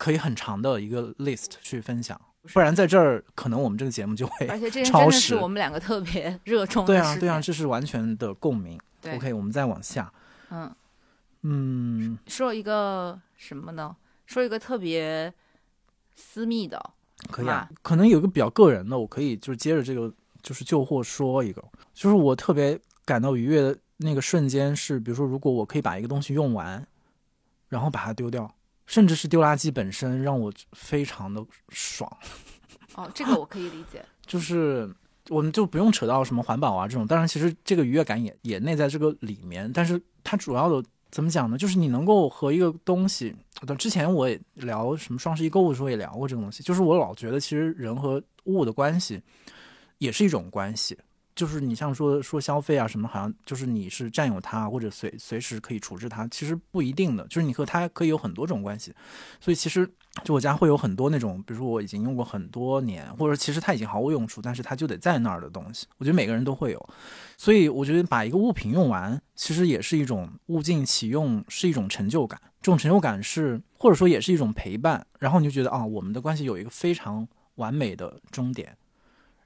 [0.00, 2.18] 可以很长的一个 list 去分享，
[2.54, 8.80] 不然在这儿可能我们这个节目就会而且这真的是我们两个特别热衷的对啊，对啊，这是完全的共鸣。
[9.02, 10.10] 对，OK，我们再往下。
[10.48, 10.74] 嗯
[11.42, 13.94] 嗯，说一个什么呢？
[14.24, 15.30] 说一个特别
[16.14, 16.82] 私密的，
[17.30, 17.68] 可以啊。
[17.82, 20.10] 可能有一个比较个人的，我可以就是接着这个
[20.42, 26.86] 就是旧货说一个，就是我特别感到愉悦的那个瞬间是，比如说如果我可以把一个东西用完，
[27.68, 28.50] 然后把它丢掉。
[28.90, 32.10] 甚至是丢垃圾本身让我非常的爽。
[32.96, 34.04] 哦，这个我可以理解。
[34.26, 34.92] 就是
[35.28, 39.70] 我们就不用扯到什么环保啊这种，当然其实这个愉悦感也也内在这个里面。
[39.72, 41.56] 但是它主要的怎么讲呢？
[41.56, 43.32] 就是你能够和一个东西，
[43.78, 46.64] 之前我也聊什么双十一购物的时候也聊过这个东西。
[46.64, 49.22] 就是我老觉得其实人和物的关系
[49.98, 50.98] 也是一种关系。
[51.40, 57.26] 就是你像说说消费啊什么，好像就是你是占有它或者随随时可以处置它，其实不一定的。
[57.28, 58.94] 就是你和它可以有很多种关系，
[59.40, 59.90] 所以其实
[60.22, 65.86] 就我家会有很多那种，比如说我已经用过很多年，或者其实它已经毫无用处，但是它就得在那儿的东西。
[65.96, 66.88] 我觉得每个人都会有，
[67.38, 72.38] 所以我觉得把一个物品用完，其实也是一种物尽其用，是一种成就感。
[72.60, 78.76] 这种成就感是或者说也是一种陪伴，然后你就觉得啊，我们的关系有一个非常完美的终点。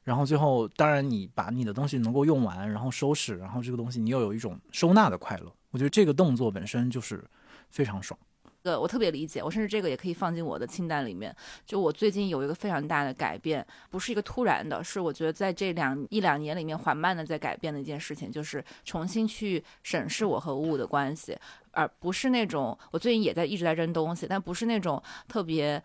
[0.04, 5.50] 然后最后，当然你把你的东西能够用完，然后收拾，然后这个东西你又有一种收纳的快乐。
[5.70, 7.24] 我觉得这个动作本身就是
[7.70, 8.18] 非常爽。
[8.64, 11.34] 呃，我特别理解，我甚至这个也可以放进我的清单里面。
[11.66, 21.36] 就我最近有一个非常大的改变，不是一个突然的，是我觉得在这两一两年里面缓慢的在改变的一件事情，就是重新去审视我和物的关系，
[21.72, 25.82] 而不是那种我最近也在一直在扔东西，但不是那种特别。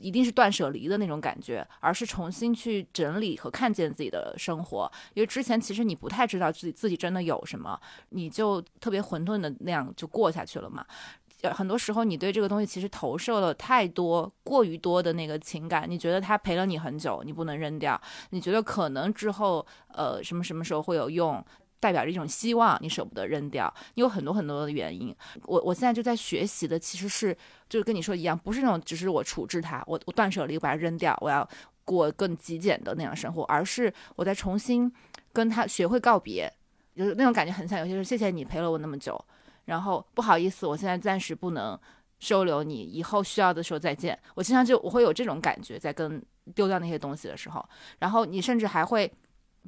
[0.00, 4.90] 一定是断舍离的那种感觉，而是重新去整理和看见自己的生活。
[5.14, 7.78] 因为之前其实你不太知道自己自己真的有什么，
[8.10, 10.84] 你就特别混沌的那样就过下去了嘛。
[11.52, 18.00] 很多时候你对这个东西其实投射了太多、过于多的那个情感，你觉得它陪了你很久，你不能扔掉。
[18.30, 21.44] 你觉得可能之后呃什么什么时候会有用。
[21.80, 25.14] 代表着一种希望，你舍不得扔掉，你有很多很多的原因。
[25.44, 27.36] 我我现在就在学习的，其实是
[27.68, 31.48] 就是跟你说一样，不是那种只是我处置它，我我断舍离，把它扔掉，我要
[31.84, 34.92] 过更极简的那样生活，而是我在重新
[35.32, 36.52] 跟他学会告别，
[36.96, 39.18] 就是那种感觉很像，有些是谢谢你陪了我那么久，
[39.66, 41.78] 然后不好意思，我现在暂时不能
[42.18, 44.18] 收留你，以后需要的时候再见。
[44.34, 46.20] 我经常就我会有这种感觉，在跟
[46.54, 47.64] 丢掉那些东西的时候，
[48.00, 49.10] 然后你甚至还会。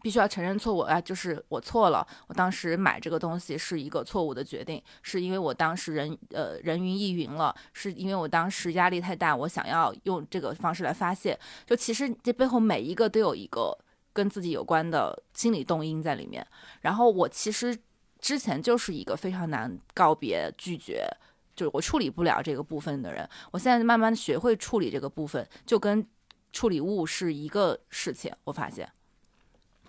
[0.03, 1.01] 必须要承认错误啊！
[1.01, 11.39] 就是我错了，我当时买这个东西是一个错误的决定，是因为我当时人呃人云亦云了，是因为我当时压力太大，我想要用这个方式来发泄。
[11.67, 13.77] 就其实这背后每一个都有一个
[14.13, 16.47] 跟自己有关的心理动因在里面。
[16.81, 17.77] 然后我其实
[18.21, 21.07] 之前就是一个非常难告别、拒绝，
[21.55, 23.29] 就是我处理不了这个部分的人。
[23.51, 26.07] 我现在慢慢学会处理这个部分，就跟
[26.53, 28.33] 处理物是一个事情。
[28.45, 28.91] 我发现。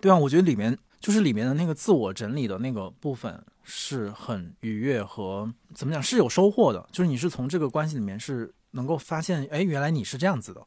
[0.02, 10.62] 对啊，我觉得里面就是里面的那个自我整理的那个部分是很愉悦和怎么讲是有收获的，就是你是从这个关系里面是能够发现，哎，原来你是这样子的。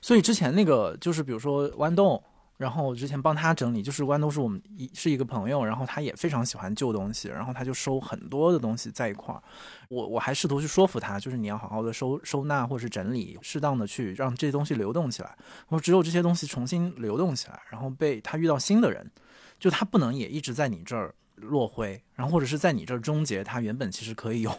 [0.00, 2.20] 所以之前那个就是比如说豌豆。
[2.62, 9.42] 然后我之前帮他整理，就是豌豆是我们一是一个朋友，然后他也非常喜欢旧东西，然后他就收很多的东西在一块儿。
[9.88, 15.36] 我我还试图去说服他，就是你要好好的收收纳或是整理，适当的去让这些东西流动起来。
[15.66, 19.10] 我说只有这些东西重新流动起来，然后被他遇到新的人，
[19.58, 24.56] 就他不能也一直在你这儿落灰，然后或者是在你这儿终结他原本其实可以有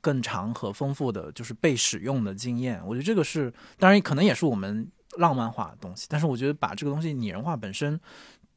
[0.00, 2.80] 更长和丰富的就是被使用的经验。
[2.86, 4.90] 我觉得这个是，当然可能也是我们。
[5.18, 8.00] 浪漫化的东西，但是我觉得把这个东西拟人化本身，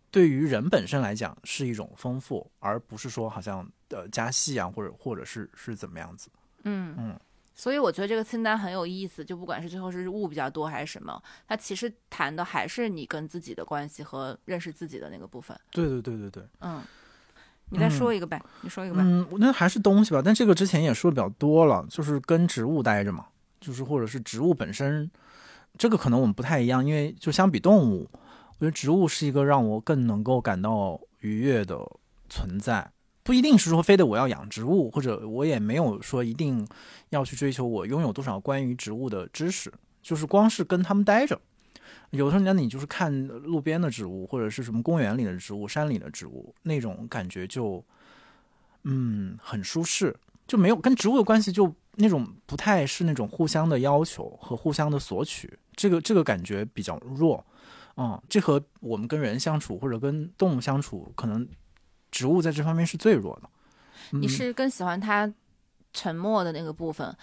[0.09, 6.29] 对于人本身来讲是一种丰富，而不是说好像呃加戏啊，或者或者是是怎么样子。
[6.63, 7.19] 嗯嗯，
[7.53, 15.59] 所以我觉得这个清单很有意思，就不管是最后是物比较多还是什么，它其实谈的还是你跟自己的关系和认识自己的那个部分。
[15.71, 16.43] 对对对对对。
[16.61, 16.81] 嗯，
[17.69, 19.01] 你再说一个呗，你说一个呗。
[19.03, 23.25] 嗯，那还是东西吧，但这个之前也说的比较多了，就是跟植物待着嘛，
[23.59, 25.11] 就是或者是植物本身。
[25.77, 28.09] 这个可能我们不太一样，因为就相比动物，
[28.59, 31.79] 我觉得植物是一个让我更能够感到愉悦的
[32.29, 32.91] 存在。
[33.23, 36.67] 不一定是说非得我要养植物，或者我也没有说一定
[37.09, 39.73] 要去追求我拥有多少关于植物的知识。
[40.03, 41.41] 就是光是跟他们待着，
[42.11, 47.83] 有的时候那你就是看路边的植物，或者是什么公园里的植物、山里的植物，那种感觉就
[48.83, 55.51] 嗯很舒适，就没有跟植物的关系就那种不太是那种互相的要求和互相的索取。
[55.75, 57.45] 这个这个感觉比较弱，
[57.97, 61.47] 嗯，这和我们跟人相处或者跟动物相处，可能
[62.11, 63.49] 植物在这方面是最弱的。
[64.11, 65.31] 你是更喜欢它
[65.93, 67.15] 沉默的那个部分，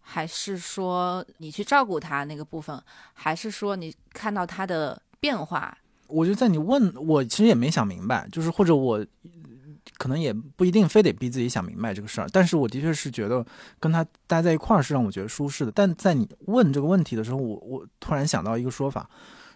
[0.00, 5.76] 还是说你去照顾它那个部分，还是说你看到它的变化？
[6.06, 9.04] 我觉得在你问我，其实也没想明白，就是或者我。
[9.96, 13.44] 可能也不一定非得逼自己想明白这个事儿，但是我的确是觉得
[13.78, 15.72] 跟他待在一块儿是让我觉得舒适的。
[15.72, 19.08] 但在你问这个问题的时候，我我突然想到一个说法，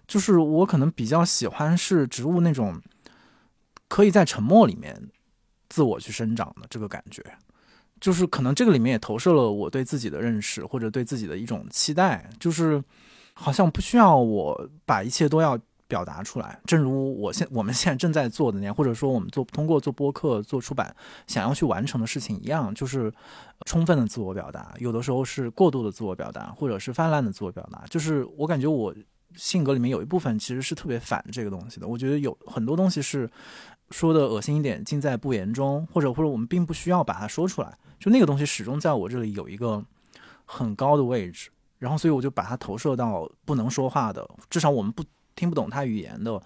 [0.06, 2.80] 就是我可能比较喜欢是植物那种
[3.88, 5.10] 可以在沉默里面
[5.68, 7.22] 自我去生长的这个感觉，
[8.00, 12.82] 就是可能这个里面也投射了我对自己的认识或者对自己的一种期待，就是
[13.34, 15.58] 好像不需要我把一切都要。
[15.88, 20.94] 表达出来，正如我现 我们现在正在做的那样，或者说我们做通过做播客、做出版
[21.26, 23.12] 想要去完成的事情一样，就是
[23.64, 27.84] 充分的自我表达，有的时候是过度的自我表达，或者是泛滥的自我表达。
[27.88, 28.94] 就是我感觉我
[29.34, 31.88] 性格里面有一部分其实是特别反这个东西的。
[31.88, 33.28] 我觉得有很多东西是
[33.90, 37.78] 说的恶心一点，尽在不言中，或者或者我们并不需要把它说出来。
[37.98, 39.82] 就那个东西始终在我这里有一个
[40.44, 45.02] 很高的位置，然后所以我就把它投射到不能说话的，至少我们不。
[45.38, 46.42] 听不懂它语言的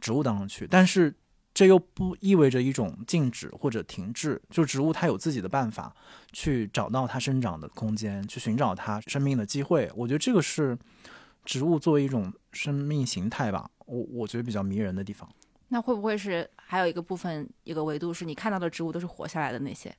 [0.00, 1.14] 植物当中去，但是
[1.52, 4.40] 这又不意味着一种静止或者停滞。
[4.48, 5.94] 就植物它有自己的办法
[6.32, 9.92] 去找到它生长的空间，去寻找它生命的机会。
[9.94, 10.78] 我觉得这个是
[11.44, 15.28] 植物作为一种生命形态吧，我我觉得比较迷人的地方。
[15.68, 19.94] 那会不会是还有一个部分一个维度是你看到的植物都是活下来的那些？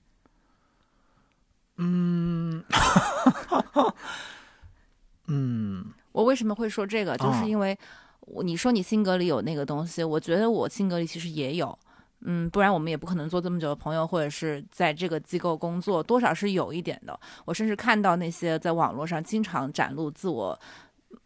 [1.77, 2.63] 嗯。
[2.63, 2.63] 嗯，
[5.27, 7.15] 嗯，我为什么会说这个？
[7.17, 7.79] 就是哦因为我
[8.43, 11.77] 你说你性格里有那个东西，我觉得我性格里其实也有。
[12.23, 17.19] 嗯，不然我们也不可能做这么久的朋友，或者是在这个机构工作，多少是有一点的。
[17.45, 20.59] 我甚至看到那些在网络上经常展露自我，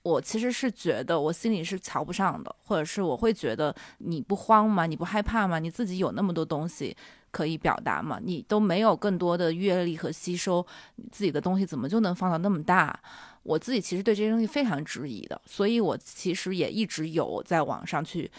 [0.04, 4.86] 我其实是觉得我心里是瞧不上的，或者是我会觉得你不慌吗？
[4.86, 5.60] 你不害怕吗？
[5.60, 6.96] 你自己有那么多东西
[7.30, 8.18] 可以表达吗？
[8.24, 10.66] 你都没有更多的阅历和吸收，
[11.12, 12.98] 自己的东西怎么就能放到那么大？
[13.46, 18.30] 我自己其实对这些东西非常质疑的，所以我其实也一直有在网上去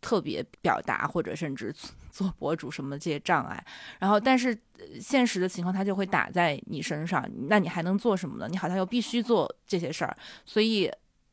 [0.00, 1.70] 特别表达，或者甚至
[2.10, 3.62] 做博主什么这些障碍。
[3.98, 8.48] 然后，但是呃现实的情况它就会打在你身上，那你还能做什么呢？
[8.50, 10.90] 你好像又必须做这些事儿，所以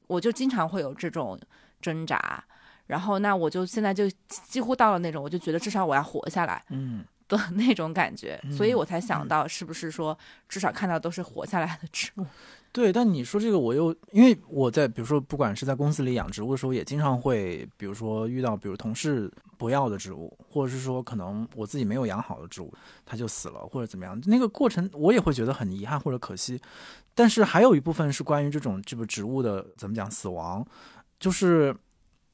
[0.08, 1.39] 我就经常会有这种
[1.80, 2.44] 挣扎。
[2.88, 10.17] 然后，那我就现在就几乎到了那种，我就觉得至少我要活下来嗯，的那种感觉，所以嗯我才想到是不是说
[10.50, 12.26] 至少看到都是活下来的植物。
[12.72, 12.92] 对。
[12.92, 22.74] 但你说这个，我又因为我在比如说，不管是在公司里养植物的时候，也经常会，比如说遇到，比如同事不要的植物，或者是说可能我自己没有养好的植物，
[23.06, 26.60] 它就死了或者怎么样，那个过程我也会觉得很遗憾或者可惜。
[27.14, 30.66] 但是还有一部分是关于这种这个植物的怎么讲死亡，
[31.20, 31.76] 就是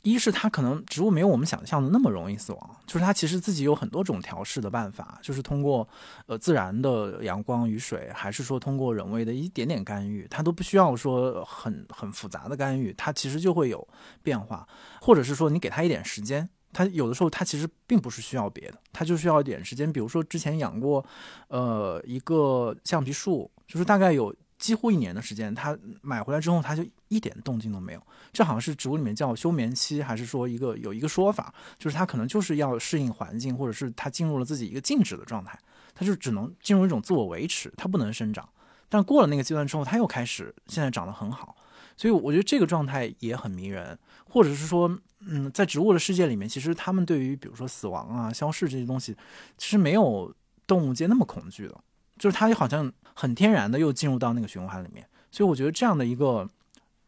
[0.04, 5.88] 一是它可能植物没有我们想象的那么容易死亡，就是它其实自己有很多种调试的办法，就是通过
[6.28, 13.86] 呃自然的阳光雨水，还是说通过人为的一点点干预，它都不需要说很很复杂的干预，它其实就会有
[14.24, 14.66] 变化，
[15.02, 16.50] 或者是说你给它一点时间。
[16.74, 19.92] 它有的时候它其实并不是需要别的，它就需要一点时间。
[19.92, 21.04] 比如说之前养过，
[21.48, 28.02] 呃，一个橡皮树，就是大概有几乎一年的时间，它买回来之后它就一点动静都没有。
[28.34, 35.60] 这好像是植物里面叫休眠期，还是说一个有一个说法，就是它可能就是要适应环境，或者是它进入了自己一个静止的状态，
[35.94, 38.48] 它就只能进入一种自我维持，它不能生长。
[38.90, 41.56] 但过了那个阶段之后，它又开始现在长得很好，
[41.96, 49.16] 所以我觉得这个状态也很迷人，或者是说，嗯，在植物的世界里面，其实他们对于比如说死亡啊、消逝这些东西，
[49.58, 50.34] 其实没有
[50.66, 51.78] 动物界那么恐惧的，
[52.18, 56.48] 就是它好像很天然的又进入到那个循环里面，所以我觉得这样的一个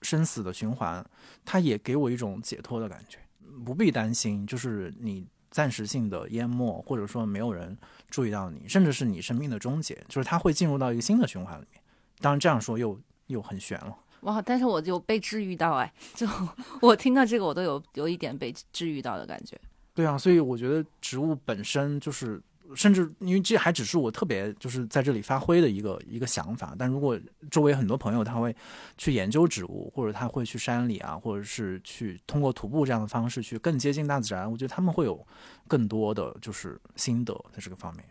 [0.02, 1.06] 生死的循环，
[1.46, 3.20] 它也给我一种解脱的感觉，
[3.64, 7.78] 不必担心，就是你暂时性的淹没，或者说没有人
[8.10, 11.80] 注意到你，甚至是你生命的终结，就是它会进入到一个新的循环里面。
[12.20, 13.96] 当然这样说又又很悬了。
[14.22, 14.42] 哇！
[14.42, 16.28] 但是我就被治愈到哎，就
[16.82, 19.56] 我听到这个我都有有一点被治愈到的感觉。
[19.94, 22.42] 对啊，所以我觉得植物本身就是，
[22.76, 26.76] 甚至因为这还只是我特别就是在这里发挥的一个一个想法。
[26.78, 28.56] 但如果周围很多朋友他会
[28.98, 35.26] 去研究植物，或者他会去山里啊，或者是去通过徒步这样的方式去更接近大自然，我觉得他们会有
[35.68, 38.06] 更多的就是心得在这个方面。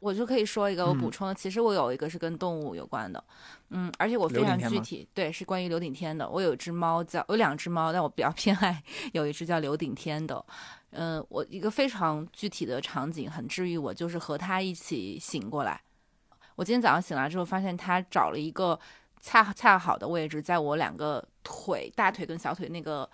[0.00, 3.22] 我就可以说一个我嗯补充的，其实我有一个是跟动物有关的，
[3.70, 6.28] 嗯，而且我非常具体，对，是关于刘顶天的。
[6.28, 8.82] 我有一只猫叫，有两只猫，但我比较偏爱
[9.14, 10.44] 有一只叫刘顶天的。
[10.92, 15.80] 嗯，我一个非常具体的场景很治愈我，就是和他一起醒过来。
[16.54, 18.78] 我今天早上醒来之后，发现他找了一个
[19.20, 23.08] 恰恰好的位置，在我两个腿大腿跟小腿那个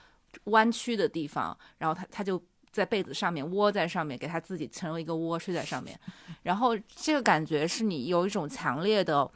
[0.45, 5.99] 弯曲的地方，然后他他就在被子上面窝在上面，给他自己成为一个窝睡在上面。
[6.43, 9.31] 然后这个感觉是你有一种强烈的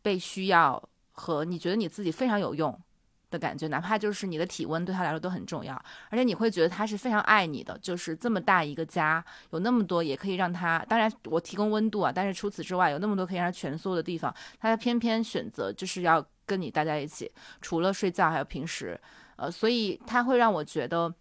[0.00, 2.80] 被需要和你觉得你自己非常有用
[3.30, 5.74] 的感觉，哪怕就是你的体温对他来说都很重要，
[6.10, 19.00] 而且你会觉得他是非常爱你的，就是这么大一个家，有那么多也可以让他，当然我提供温度啊，但是除此之外有那么多可以让他蜷缩的地方，他偏偏选择就是要跟你待在一起，除了睡觉还有平时，
[19.36, 21.12] 呃，所以他会让我觉得，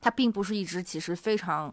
[0.00, 1.72] 它并不是一只其实非常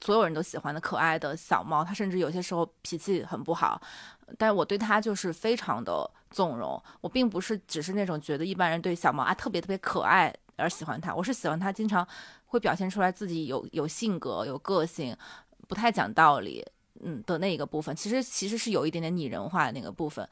[0.00, 3.80] 所有人都喜欢的可爱的小猫，它甚至有些时候脾气很不好，
[4.38, 6.82] 但我对它就是非常的纵容。
[7.00, 12.06] 我并不是只是那种觉得一般人对小猫啊特别特别可爱而喜欢它，我是喜欢它经常
[12.46, 15.16] 会表现出来自己有有性格、有个性，
[15.68, 16.64] 不太讲道理。
[17.02, 20.28] 嗯的那一个部分，其实其实是有一点点拟人化的那个部分。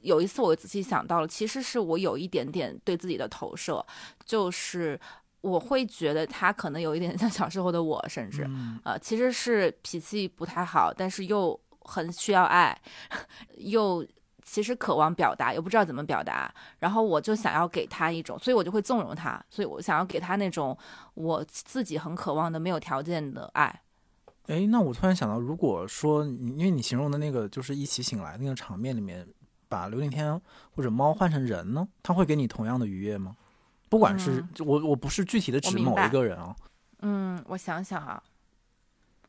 [0.00, 3.84] 有一次我仔细想到了，其实是我有一点点对自己的投射，
[4.24, 5.00] 就是
[5.40, 12.80] 我会觉得他可能有一点像小时候的我，甚至嗯呃，其实是脾气不太好，但是又很需要爱，
[13.58, 14.06] 又
[14.44, 16.54] 其实渴望表达，又不知道怎么表达。
[16.78, 20.76] 然后我就想要给他一种，所以我就会纵容他，所以我想要给他那种
[21.14, 23.80] 我自己很渴望的没有条件的爱。
[24.46, 29.26] 哎，那我突然想到，如果说你因为你形容的那个就是一起醒来那个场面里面，
[29.68, 30.38] 把刘顶天
[30.76, 33.34] 或者猫换成人呢，他会给你同样的愉悦吗？
[33.88, 36.54] 不管是、嗯我我不是具体的指某一个人啊，
[37.00, 38.22] 嗯，我想想啊，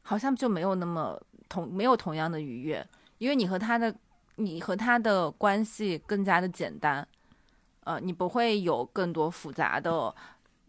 [0.02, 2.86] 好像就没有那么同没有同样的愉悦，
[3.20, 3.96] 因为你和他的
[4.36, 7.08] 你和他的关系更加的简单，
[7.82, 10.14] 呃，你不会有更多复杂的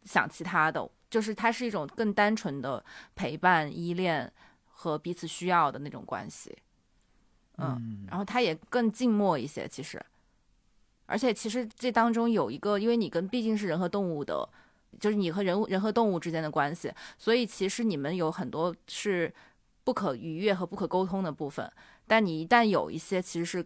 [0.05, 4.33] 想其他的，就是它是一种更单纯的陪伴、依恋
[4.67, 6.57] 和彼此需要的那种关系，
[7.59, 10.01] 嗯，然后他也更静默一些，其实，
[11.07, 14.49] 而且其实这当中有一个，因为你跟毕竟是人和动物的，
[15.01, 19.33] 就是你和人人和动物之间的关系，所以其实你们有很多是
[19.87, 21.71] 不可逾越和不可沟通的部分。
[22.09, 23.65] 但你一旦有一些其实是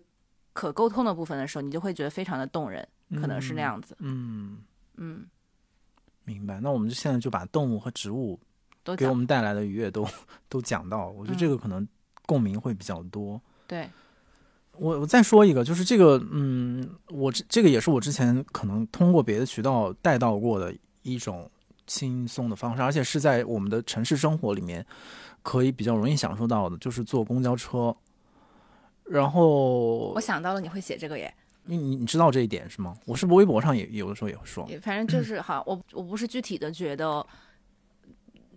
[0.53, 3.97] 可沟通的部分的时候，你就会觉得非常的动人，可能是那样子。
[4.01, 4.59] 嗯，
[4.97, 5.25] 嗯，
[6.25, 6.61] 明白。
[6.61, 8.39] 那我们就现在就把动物和植物
[8.85, 10.07] 都给我们带来的愉悦都
[10.51, 11.89] 都讲到，我觉得这个可能
[12.27, 13.41] 共鸣会比较多。
[13.67, 13.89] 对，
[14.77, 21.51] 我我再说一个，就是这个，嗯，我这这个也是我之前可能通过别的渠道带到过的一种
[21.91, 24.87] 轻松的方式，而且是在我们的城市生活里面
[25.43, 27.93] 可以比较容易享受到的，就是坐公交车。
[29.05, 31.35] 然后我想到了你会写这个耶，
[31.65, 32.97] 你你你知道这一点是吗？
[33.07, 37.27] 我是不是微博上也有的时候也会说，反正就是好，我我不是具体的觉得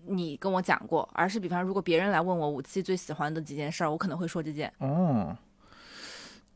[0.06, 4.72] 你跟我讲过，而是比方如果别人来问我五七最喜欢的几件事儿，我可能会说这件。
[4.78, 5.36] 哦，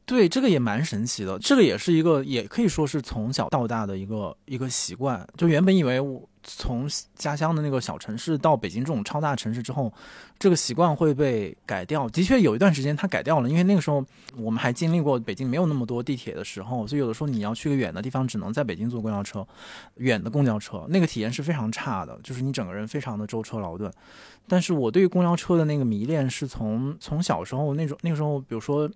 [0.08, 1.38] 对，这个也蛮神奇的。
[1.40, 5.28] 这个也是一个，也可以说是从小到大的一个一个习惯。
[5.36, 9.92] 就原本以为我从家乡的那个小城市到北京这种超大城市之后，
[10.40, 12.08] 这个习惯会被改掉。
[12.08, 14.02] 的确有一段时间它改掉了，因为那个时候
[14.38, 19.46] 我们还经历过北京没有那么多地铁的时候，所以有的时候你要去个远的地方，只能在北京坐公交车，
[19.98, 23.92] 远的公交车，那个体验是非常差的，就是你整个人非常的舟车劳顿。
[24.48, 28.90] 但是我对于公交车的那个迷恋是从从小时候那种那个时候，比如说。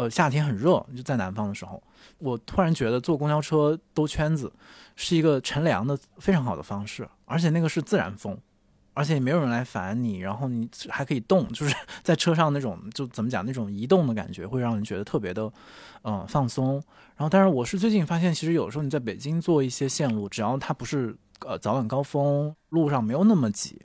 [0.00, 1.82] 呃，夏天很热，就在南方的时候，
[2.16, 4.50] 我突然觉得坐公交车兜圈子
[4.96, 8.38] 是一个乘凉的非常好的方式，而且那个是自然风，
[8.94, 15.42] 而且也没有人来烦你，然后你还可以动，就是 在车上那种就怎么讲那种移动的感觉，会让人觉得特别的
[16.00, 16.82] 嗯、呃放松。
[17.16, 23.78] 然后，但是我是最近发现，其实有时候你在北京坐一些线路，只要它不是呃早晚高峰，路上没有那么挤，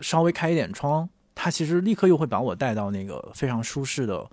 [0.00, 4.28] 稍微开一点窗，它其实立刻又会把我带到那个非常舒适的。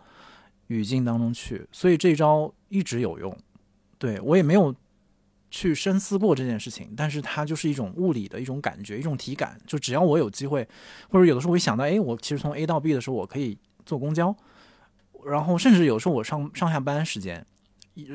[0.69, 3.37] 语境当中去，所以这招一直有用。
[3.99, 4.73] 对我也没有
[5.51, 9.59] 去深思过这件事情，但是它就是一种物理的一种感觉，一种体感。
[9.67, 10.67] 就只要我有机会，
[11.09, 14.33] 或者有的时候我一想到，哎，我其实从 A 到 B 的时候，我可以坐公交，
[15.25, 17.45] 然后甚至有时候我上上下班时间，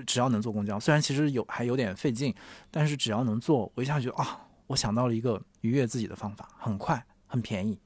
[0.07, 2.35] 只要能坐公交，虽然其实有还有点费劲，
[2.71, 7.79] 但是只要能坐，我一下就啊，我想到了一个愉悦自己的方法，很快，很便宜。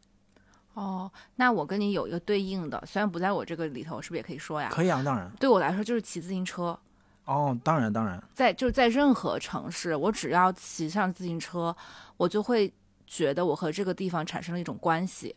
[0.79, 4.69] 哦，那我跟你有一个对应的，虽然不在我这个里头，是不是也可以说呀？
[4.71, 5.29] 可以啊，当然。
[5.41, 6.79] 对我来说就是骑自行车，
[7.25, 8.23] 哦，当然当然。
[8.33, 11.75] 在就是在任何城市，我只要骑上自行车，
[12.17, 12.73] 我就会
[13.09, 15.35] 觉得我和这个地方产生了一种关系，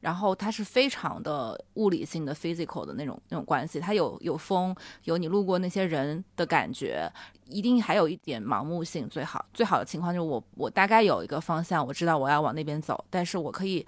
[0.00, 4.74] 然后它是非常的物理性的 physical 的那种那种关系，它有有风，
[5.04, 7.08] 有你路过那些人的感觉，
[7.46, 13.86] 一定还有一点盲目性，最好最好的情况就是我我大概有一个方向，我知道我要往那边走，但是我可以。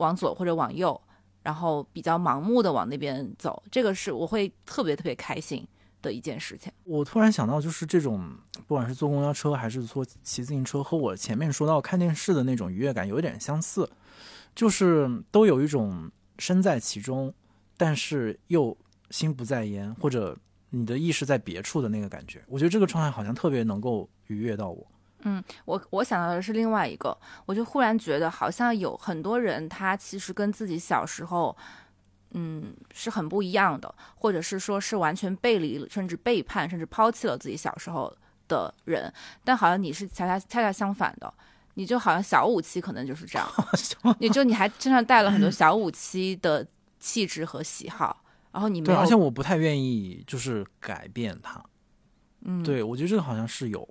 [0.00, 1.00] 往左或者往右，
[1.42, 5.66] 然后比较盲目的往那边走，这个是我会特别特别开心
[6.02, 6.72] 的一件事情。
[6.84, 8.34] 我突然想到，就是这种
[8.66, 13.88] 不管是坐公交车还是坐骑自行车，和我前面说到看电视的那种愉悦感有点相似，
[14.54, 17.32] 就是都有一种身在其中，
[17.76, 18.76] 但是又
[19.10, 20.36] 心不在焉，或者
[20.70, 22.42] 你的意识在别处的那个感觉。
[22.48, 24.86] 我觉得这个状态好像特别能够愉悦到我。
[25.22, 27.16] 嗯，我我想到的是另外一个，
[27.46, 31.56] 我就忽然觉得好像有很多人，他其实跟自己小时候，
[32.32, 38.14] 嗯，是很不一样的，或者是说是完全背离，甚至背叛，甚至抛弃了自己小时候
[38.48, 39.12] 的人。
[39.44, 41.32] 但好像你是恰恰恰恰相反的，
[41.74, 43.48] 你就好像小五期可能就是这样，
[44.20, 46.66] 你就你还身上带了很多 小五期的
[46.98, 51.62] 气质和喜好，然后你没对，有，而且我不太愿意就是改变它。
[52.42, 53.86] 嗯，对，我觉得这个好像是有，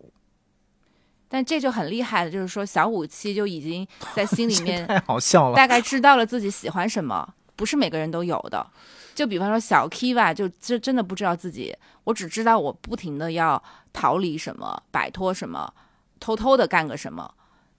[1.31, 5.55] 但这就很厉害的，就是说小五期就已经在心里面 太好笑了。
[5.55, 8.65] 大概知道了自己喜欢什么，不是每个人都有的。
[9.13, 11.75] 就比方说小 Kiva，就真真的不知道自己，
[12.05, 13.61] 我只知道我不停的要
[13.93, 15.71] 逃离什么，摆脱什么，
[16.19, 17.31] 偷偷的干个什么。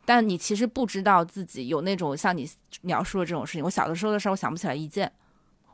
[0.05, 2.49] 但你其实不知道自己有那种像你
[2.83, 3.65] 描述的这种事情。
[3.65, 5.11] 我小的时候的事儿，我想不起来一件。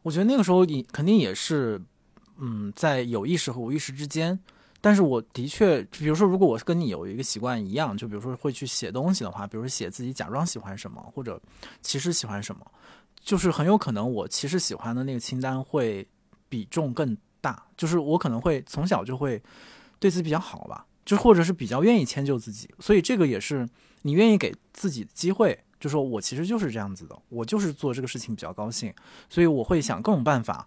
[0.03, 1.81] 我觉得那个时候你肯定也是，
[2.39, 4.39] 嗯，在有意识和无意识之间。
[4.81, 11.41] 但是我的确，比如说，如果我是跟你有一个习惯一样，就比如说会去写东西的话，比如说写自己假装喜欢什么，或者
[11.81, 12.65] 其实喜欢什么，
[13.21, 16.07] 就是很有可能我其实喜欢的那个清单会
[16.49, 19.43] 比重更大，就是我可能会从小就会
[19.99, 23.69] 对自己比较好吧，就或者是比较愿意迁就自己，所以这个也是
[24.03, 28.95] 你愿意给自己机会，就说我其实就是这样子的，我就是做这个事情比较高兴，
[29.29, 30.67] 所以我会想各种办法。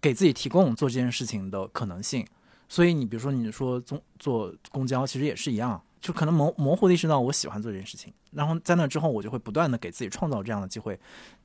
[0.00, 2.24] 给自己提供做这件事情的可能性。
[2.68, 10.98] 所以你比如说你说坐坐公交，其实也是一样，就可能模模糊的意识到我喜欢做这件事情，然后在那之后我就会不断的给自己创造这样的机会，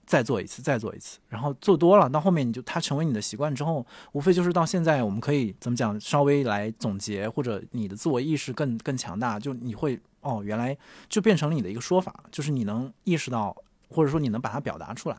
[0.06, 13.56] 再做一次，再做一次，然后做多了，到后面你就它成为你的习惯之后，无非就是到现在我们可以怎么讲，稍微来总结，或者你的自我意识更更强大，就你会哦，原来就变成了你的一个说法，就是你能意识到，
[13.90, 15.18] 或者说你能把它表达出来，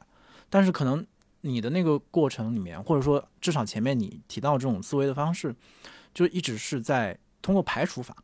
[0.51, 1.05] 但是可能
[1.41, 5.55] 你的那个过程里面，或者说至少前面你提到这种思维的方式。
[6.15, 8.17] 就一直是在通过排除法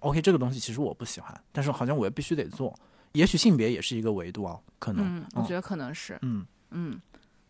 [0.00, 2.78] ，OK，这个东西其实我不喜欢，但是好像我也必须得做。
[3.12, 5.16] 也许性别也是一个维度啊，可能。
[5.16, 6.18] 嗯，我觉得可能是。
[6.22, 7.00] 嗯嗯，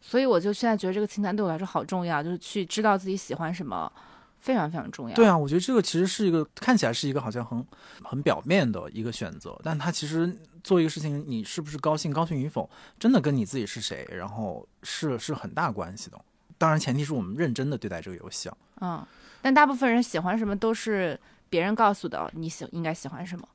[0.00, 3.92] 所以我就现在觉得这个清单对我来说好重要，就是去知道自己喜欢什么，
[4.38, 5.16] 非常非常重要。
[5.16, 7.66] 对啊，我觉得这个其实是一个看起来是一个好像很
[8.04, 10.32] 很表面的一个选择，但它其实
[10.62, 12.70] 做一个事情，你是不是高兴，高兴与否，
[13.00, 16.20] 真的跟你自己是谁，然后是是很大关系的。
[16.56, 18.56] 当然，前提是我们认真的对待这个游戏啊。
[18.80, 19.06] 嗯。
[19.40, 21.18] 但大部分人喜欢什么都是
[21.48, 23.46] 别人告诉的，你喜应该喜欢什么，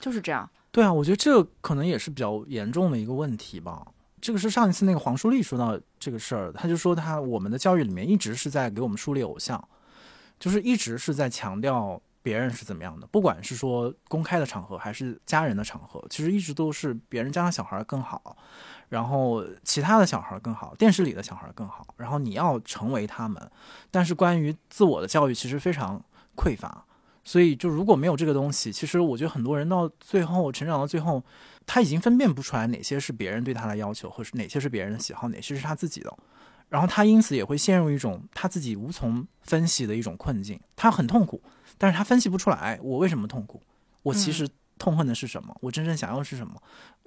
[0.00, 0.48] 就是这样。
[0.70, 3.86] 对啊，我觉得这可能也是比较严重的一个问题吧。
[4.20, 9.62] 这个是上一次那个黄淑丽说到这个事儿，他就说他我们的教育里面一直是在给我们树立偶像，
[10.38, 18.36] 就是一直是在强调别人是怎么样的，不管是说公开的场合还是家人的场合，其实一直都是别人家的小孩更好。
[18.88, 21.86] 然后其他的小孩更好，电视里的小孩更好。
[21.96, 23.50] 然后你要成为他们，
[23.90, 26.02] 但是关于自我的教育其实非常
[26.34, 26.84] 匮乏。
[27.24, 31.22] 所以就如果没有这个东西，其实我觉得很多人到最后成长到最后，
[31.66, 36.10] 他已经分辨不出来哪些是别人对他的要求，或是哪些是别人的喜好，哪些是他自己的。
[36.70, 40.58] 然后他因此也会陷入一种他自己无从分析的一种困境。
[40.74, 41.42] 他很痛苦，
[41.76, 43.62] 但是他分析不出来我为什么痛苦，
[44.02, 46.54] 我其实痛恨的是什么，我真正想要是什么。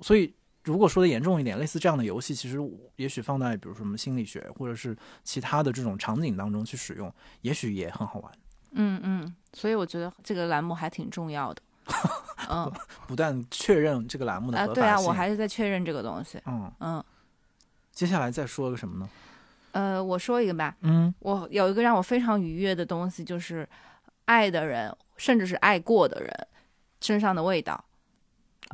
[0.01, 0.31] 所以。
[0.63, 2.57] 如果说的严重一点，类似这样的游戏，其实
[2.95, 8.31] 也许放在比如说什么心理学或者是其他的这种场景当中去使用，也许也很好玩。
[8.73, 11.61] 嗯嗯，所以我觉得这个栏目还挺重要的。
[12.49, 12.71] 嗯，
[13.07, 14.75] 不断确认这个栏目的合法性。
[14.75, 16.39] 对啊，我还是在确认这个东西。
[16.45, 17.03] 嗯嗯，
[17.91, 19.09] 接下来再说个什么呢？
[19.71, 20.75] 呃，我说一个吧。
[20.81, 23.67] 嗯，我有一个让我非常愉悦的东西，就是
[24.25, 26.47] 爱的人，甚至是爱过的人
[27.01, 27.83] 身上的味道。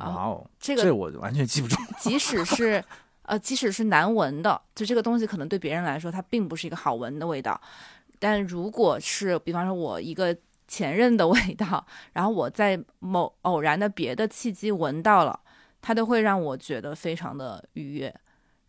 [0.00, 1.76] 哇哦，这个这我完全记不住。
[1.98, 2.82] 即使是
[3.22, 7.60] 呃，即使是难闻的，就这个东西可能对别人来说它并不是一个好闻的味道。
[8.18, 10.36] 但如果是比方说我一个
[10.66, 15.38] 前任的 味道，然后我在某偶然的别的契机闻到了，
[15.80, 18.14] 它都会让我觉得非常的愉悦。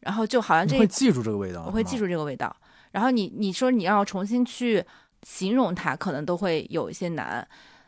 [0.02, 2.56] 然后就好像这会记住这个味道，我会记住这个味道。
[2.92, 4.84] 然后你你说你要重新去
[5.24, 7.46] 形容它，可能都会有一些难。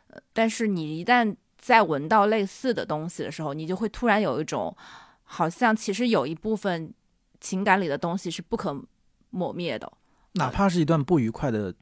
[0.07, 4.75] 呃，但是你一旦在闻到类似的东西的时候，你就会突然有一种，
[5.23, 6.91] 好像其实有一部分
[7.39, 8.83] 情感里的东西是不可
[9.29, 9.91] 磨灭的，
[10.33, 11.73] 哪怕是一段不愉快的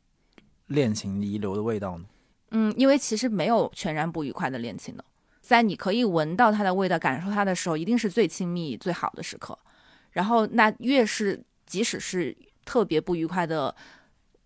[0.67, 2.05] 恋情遗留的味道呢？
[2.51, 5.05] 嗯，因为其实没有全然不愉快的恋情的，
[5.39, 9.57] 在你可以闻到它的味道、感受它的时候，一定是最亲密、最好的时刻。
[10.11, 13.73] 然后，那越是即使是特别不愉快的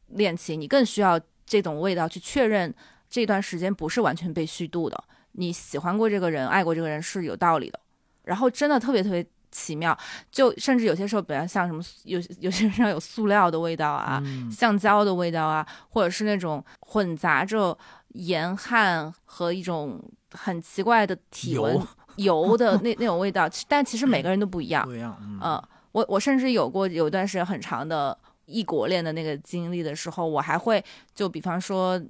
[0.10, 2.74] 恋情，你更需要这种味道去确认
[3.10, 5.04] 这段时间不是完全被虚度的。
[5.34, 7.80] 你喜欢过这个人，爱过这个人是有道理的，
[8.24, 9.98] 然后真的特别特别奇妙，
[10.32, 17.78] 就甚至有些时候，比如像什么有有些人有塑料的味道啊，橡胶的味道啊，或者是那种混杂着
[18.10, 21.80] 盐汗和一种很奇怪的体温
[22.16, 24.86] 油的那那种味道，但其实每个人都不一样。
[24.86, 25.62] 不一样，嗯，
[25.92, 28.18] 我我甚至有过有一段时间很长的。
[28.46, 30.84] 异国恋的那个经历的时候，我还会
[31.16, 32.02] 就比方说，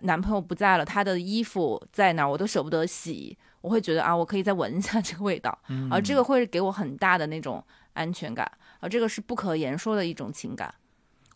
[0.00, 5.56] 男朋友不在了，他的衣服在哪儿，我都舍不得洗，我会觉得啊，我可以再闻一下这个味道，
[5.90, 7.62] 而这个会给我很大的那种
[7.92, 8.50] 安全感，
[8.80, 10.74] 而这个是不可言说的一种情感。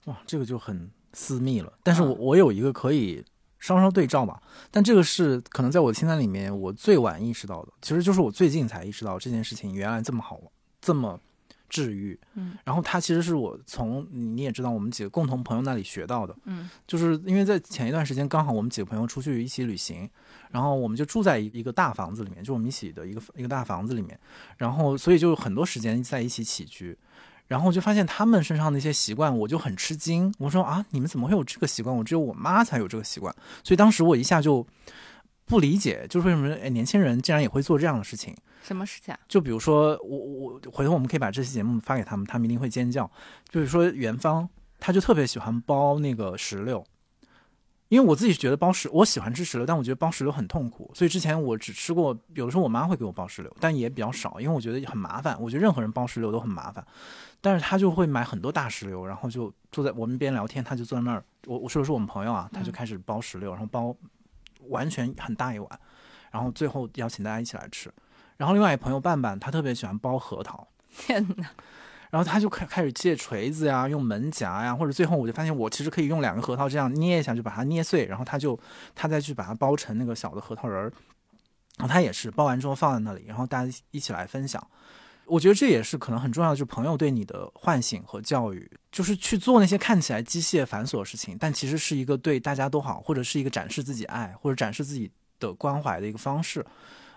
[0.06, 1.72] 哇，这个就很私密了。
[1.82, 3.22] 但是我我有一个可以
[3.58, 10.44] 稍稍对照吧，但这个是可能在我的清单里面我最晚意识到的，其实就是我最近才意识到这件事情原来这么好玩，
[10.80, 11.20] 这么。
[11.72, 20.06] 治愈，嗯，然后他其实是我从你也知道我们几个共同朋友那里学到的，嗯，就是因为在前一段时间刚好我们几个朋友出去一起旅行，
[20.50, 24.20] 然后我们就住在一个大房子里面，就我们一起的一个一个大房子里面，
[24.58, 26.94] 然后所以就很多时间在一起起居，
[27.48, 31.96] 然后就发现他们身上的一些习惯，我就很吃惊，我说啊，你们怎么会有这个习惯？
[31.96, 34.66] 我只有我妈才有这个习惯，所以当时我一下就
[35.46, 38.34] 不理解，就是为什么哎年轻人竟然也会做这样的事情。
[38.62, 39.12] 什么事情？
[39.12, 43.10] 啊就比如说，我我回头我们可以把这期节目发给他们，他们一定会尖叫。
[43.48, 46.84] 就是说，元芳他就特别喜欢包那个石榴，
[47.88, 55.36] 因为我自己觉得包石，我喜欢吃石榴，但我觉得包石榴很痛苦，所以之前我只吃过，有的时候我妈会给我包石榴，但也比较少，因为我觉得很麻烦。
[55.40, 56.84] 我觉得任何人包石榴都很麻烦，
[57.40, 61.24] 但是他就会买很多大石榴，然后就坐在我们边聊天，他就坐在那儿。
[61.46, 63.94] 我我说的是我们朋友啊，他就开始包石榴，然后包
[64.68, 65.68] 完全很大一碗，
[66.30, 67.92] 然后最后邀请大家一起来吃。
[68.36, 70.66] 然后另外一朋友伴伴，他特别喜欢剥核桃。
[70.88, 71.46] 天哪！
[72.10, 78.58] 然后他就开开始借锤子呀，用门夹呀，或者最后我就发现我其实可以用两个核桃这样捏一下就把它捏碎，然后他就
[78.94, 80.92] 他再去把它包成那个小的核桃仁儿，
[81.78, 84.62] 然后他也是包完之后放在那里，然后大家一起来分享。
[85.26, 96.64] 我觉得这也是可能很重要的，就是朋友对你的唤醒和教育，就是去做那些看起来机械繁琐的事情，但其实是一个对大家都好，或者是一个展示自己爱或者展示自己的关怀的一个方式。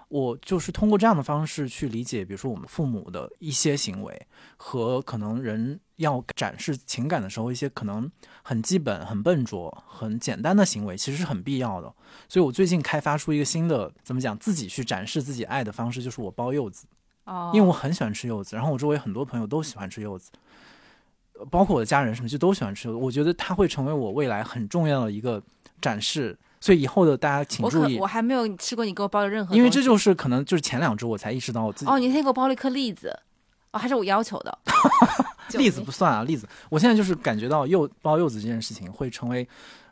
[0.07, 8.09] 我就是通过这样的方式去理解，比如说我们父母的一些行为，和可能人要展示情感的时候，一些可能
[8.43, 11.91] 很基本、很笨拙、很简单的行为，其实是很必要的。
[12.29, 16.85] 所以我最近开发出一个新的，怎么讲，自己去展示自己爱的方式，就是我包柚子。
[17.25, 20.31] 哦，因为我很喜欢吃柚子，然后我周围很多朋友都喜欢吃柚子，
[21.51, 22.99] 包括我的家人什么就都喜欢吃柚子。
[23.03, 25.41] 我觉得它会成为我未来很重要的一个
[25.81, 26.37] 展示。
[26.61, 31.91] 所以以后的大家请注意，我还没有吃过你给我包的任何，因为这就是可能就是前两周我才意识到我自己。
[31.91, 33.15] 哦，你那天给我包了一颗栗子，
[33.71, 34.57] 哦，还是我要求的。
[35.53, 39.47] 栗子不算啊，栗子，我现在就是感觉到柚包柚子这件事情会成为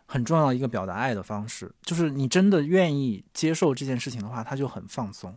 [0.07, 1.71] 很重要的一个表达爱的方式。
[1.83, 5.31] 就是你真的愿意接受这件事情的话，它就很放松。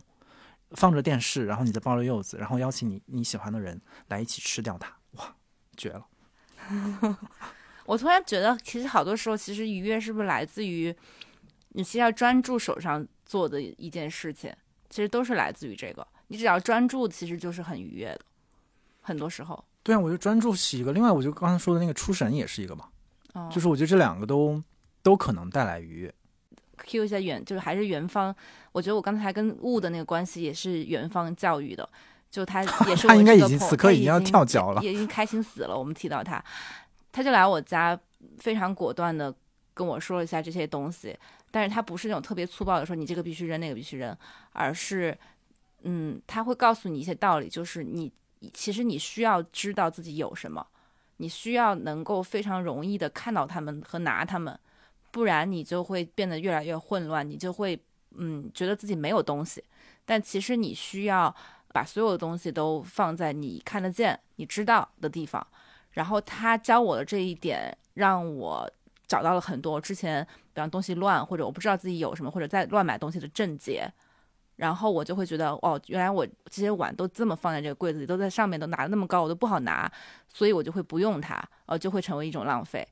[0.71, 5.35] 放着电视，然后你再抱着柚子，然后邀请你你喜欢的人来一起吃掉它，哇，
[5.75, 6.07] 绝了！
[7.85, 10.93] 我突然觉得，其实好多时候，其实愉悦是不是来自于？
[11.69, 14.51] 你其实要专注手上做的一件事情，
[14.89, 16.05] 其实都是来自于这个。
[16.27, 18.21] 你只要专注，其实就是很愉悦的。
[19.01, 20.91] 很多时候，对啊，我觉得专注是一个。
[20.91, 22.89] 另外，我就刚才说的那个出神也是一个嘛。
[23.33, 24.61] 哦，就是我觉得这两个都
[25.03, 26.13] 都可能带来愉悦。
[26.87, 28.35] Q 一下远，就是还是元芳。
[28.71, 31.87] 我觉得我刚才跟雾的那个关系也是元芳教育的。
[32.29, 35.77] 就他也是 他应该已经此刻已经要跳脚了，也已经开心死了。
[35.77, 36.43] 我们提到他，
[37.11, 37.97] 他就来我家，
[38.39, 39.33] 非常果断的
[39.73, 41.17] 跟我说了一下这些东西。
[41.49, 44.15] 但是他不是那种特别粗暴的说你这个必须扔那个必须扔，
[44.51, 45.17] 而是，
[45.83, 48.11] 嗯，他会告诉你一些道理，就是你
[48.53, 50.67] 其实你需要知道自己有什么，
[51.17, 54.59] 你需要能够非常容易的看到他们和拿他们，
[55.17, 57.81] 不然你就会变得越来越混乱，你就会
[58.15, 59.63] 嗯觉得自己没有东西，
[60.05, 61.35] 但其实你需要
[61.69, 65.45] 把所有的东西都放在你看得见、你知道的地方。
[65.93, 68.71] 然后他教我的这一点让我。
[69.07, 70.21] 找到了很多之前，
[70.53, 73.89] 比方东西乱，或者我不知道自己有什么，或者在乱买东西的症结，
[74.57, 79.89] 然后我就会觉得，哦，原来我这些碗都这么放在这个柜子里，都在上面，都拿的那么高，我都不好拿，
[80.27, 82.85] 所以我就会不用它，呃，就会成为一种浪费。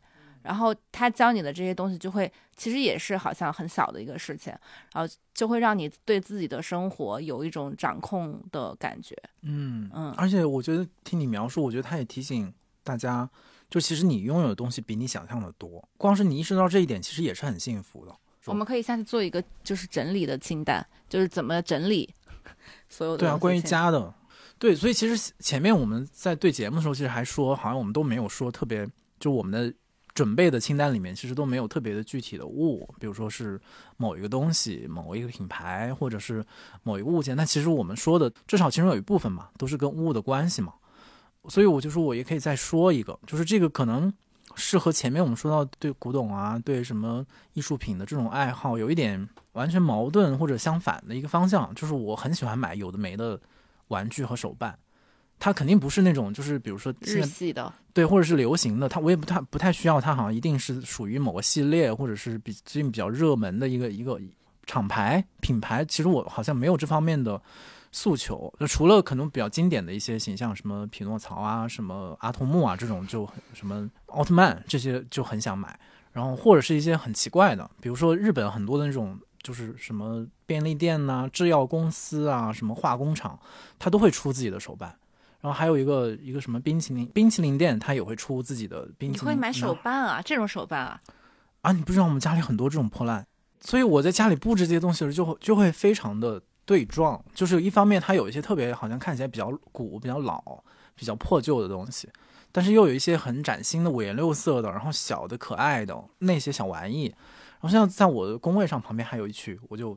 [0.45, 4.53] 然后他教你的这些东西，就会其实也是好像很小的一个事情，
[4.93, 9.15] 然后就会让你对自己的生活有一种掌控的感觉。
[9.41, 13.29] 嗯嗯，而且我觉得听你描述，我觉得他也提醒大家。
[13.67, 18.15] 就其实你拥有的东西比你想象的多，光是你意识到这一点，其实也是很幸福的。
[18.45, 22.07] 我们可以下次做一个就是整理的清单，就是怎么整理
[22.87, 23.17] 所有的。
[23.17, 24.13] 对啊，关于家的，
[24.59, 28.87] 对，所以其实前面我们在对节目的时候，其实还说，好像我们都没有说特别，
[29.19, 29.73] 就我们的
[30.15, 33.59] 准备的清单里面，其实都没有特别的具体的物，比如说是
[33.97, 36.43] 某一个东西、某一个品牌，或者是
[36.83, 37.35] 某一个物件。
[37.35, 40.73] 但其实我们说的，至少其中有一部分嘛，都是跟物的关系嘛。
[41.49, 44.11] 所以我就说，我也可以再说一个，就是这个可能
[44.55, 51.75] 是和前面我们说到对古董啊、对什么艺术品的这种爱好有一点完全矛盾或者相反的一个方向。
[51.75, 53.39] 就是我很喜欢买有的没的
[53.89, 54.79] 玩具和手办，
[55.39, 64.19] 它肯定不是那种就是比如说日系的，对，或者是流行的，它我也不太不太需要它，好像一定是属于某个系列或者是比最近比较热门的一个一个
[64.65, 65.83] 厂牌品牌。
[65.85, 67.41] 其实我好像没有这方面的。
[67.97, 75.79] 诉求就除了可能比较经典的一些形象，什么匹诺曹啊，什么阿童木啊这种，就什么奥特曼这些就很想买。
[76.11, 83.39] 然后或者是一些很奇怪的，比如说日本很多的那种，就是什么便利店呐、制药公司啊、什么化工厂，
[83.79, 84.93] 它都会出自己的手办。
[85.45, 89.25] 然后还有一个一个什么冰淇淋冰淇淋店，它也会出自己的冰淇淋。
[89.25, 90.19] 你会买手办啊？
[90.19, 90.99] 这种手办啊？
[91.61, 93.23] 啊，你不知道我们家里很多这种破烂，
[93.61, 96.41] 所以我在家里布置这些东西的时候，就会就会非常的。
[96.67, 100.41] 对撞就是一方面，它有一些特别好像看起来比较古、比较老、
[100.95, 102.09] 比较破旧的东西，
[102.51, 107.13] 但是又有一些很崭新的五颜六色的，然后小的可爱的那些小玩意。
[107.61, 109.95] 然后像在我的工位上旁边还有一区，我就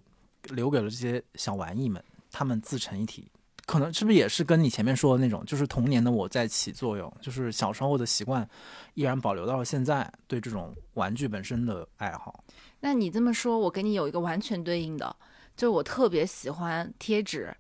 [0.51, 3.31] 留给了这些小玩意们，他们自成一体，
[3.69, 8.49] 可能是不是也是跟你前面说的那种，就是童年的我在起作用，就是小时候的习惯
[8.95, 12.43] 依然保留到了现在，对这种玩具本身的爱好。
[12.81, 15.15] 那你这么说，我给你有一个完全对应的，
[15.55, 17.55] 就是我特别喜欢贴纸，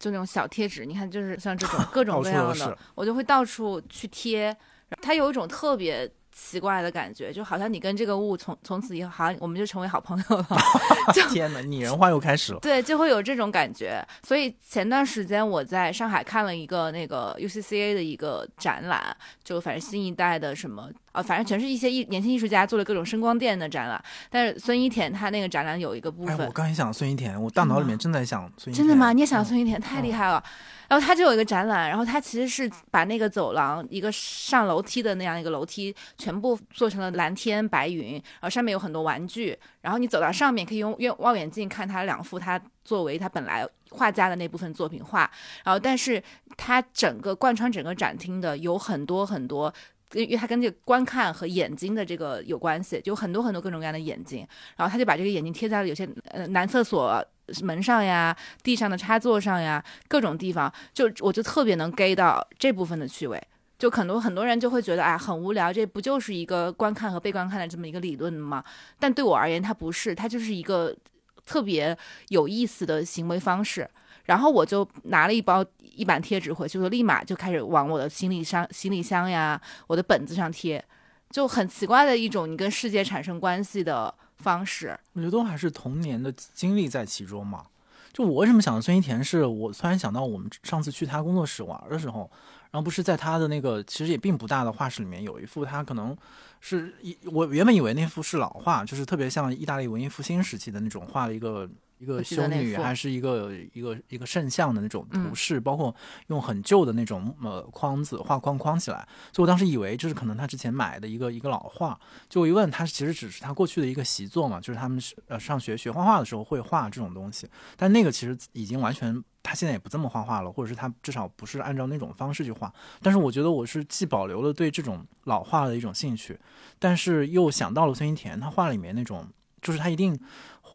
[0.00, 4.56] 就那种小贴纸，你看，就是像这种 各种各样的我就会到处去贴。
[5.00, 10.46] 它有一种特别奇怪的感觉，就好像你跟这个物从从此以后，好像我们就成为好朋友了。
[11.30, 12.58] 天哪，拟人化又开始了。
[12.60, 14.04] 对，就会有这种感觉。
[14.22, 24.02] 所以前段时间我在上海看了一个那个 UCCA 的一个展览，就反正新一代的什么啊，反正全是一些艺年轻艺术家做了各种声光电的展览。
[24.28, 28.84] 但是孙一田他那个展览有一个部哎，分，我刚才想孙一田，我大脑里面正在想孙一田。
[28.84, 29.12] 真的吗？
[29.12, 30.42] 你也想嗯孙一田太厉害了。
[30.86, 45.28] 然后他就有一个展览，然后他其实是把那个走廊一个上楼梯的那样一个楼梯全部做成了蓝天白云，然后上面有很多玩具，然后你走到上面可以用用望远镜看他两幅他作为他本来画家的那部分作品画，
[45.64, 46.22] 然后但是
[46.56, 49.72] 他整个贯穿整个展厅的有很多很多。
[50.14, 54.46] 因为它跟这个观看和眼睛的这个有关系，就很多很多各种各样的眼睛，
[54.76, 57.24] 然后他就把这个眼睛贴在了有些呃男厕所
[57.62, 63.42] 门上呀、地上的插座上呀，各种地方，就我就特别能 get 到这部分的趣味。
[63.76, 68.64] 就很多很多人就会觉得，哎，很无聊，这不就是一个观看和被观看的这么一个理论吗？
[69.00, 70.96] 但对我而言，它不是，它就是一个
[71.44, 71.94] 特别
[72.28, 73.90] 有意思的行为方式。
[74.24, 80.84] 然后我就拿了一包一板贴纸回去，就立马就开始往我的行李箱、行李箱呀、我的本子上贴，
[81.30, 84.98] 就很奇怪的一种你跟世界产生关系的方式。
[85.12, 87.64] 我觉得都还是童年的经历在其中嘛。
[88.12, 92.30] 就我为什么想到孙一田是，我突然想到我们上次去他工作室玩的时候，
[92.70, 96.16] 然后不是在他的那个其实也并不大的画室里面有一幅他可能
[96.60, 101.68] 是一我原本以为那幅是老画，就是特别像意大利文艺复兴时期的那种画了一个
[102.04, 105.94] 一个修女还是一个一个一个圣像的那种图嗯示，包括
[106.26, 111.98] 用很旧的那种呃框子画框框起来，所以我当时以为这是可能他之前买的一个一个老画，
[112.28, 122.70] 就我一问他，其实只是他过去的一个习作嘛，就是他们是呃上学学画画的时候会画这种东西，但那个其实已经完全，他现在也不这么画画了，或者是他至少不是按照那种方式去画。
[123.00, 126.38] 但是我觉得我是既保留了对这种老画的一种兴趣，
[126.78, 129.26] 但是又想到了孙一田他画里面那种，
[129.62, 130.18] 就是他一定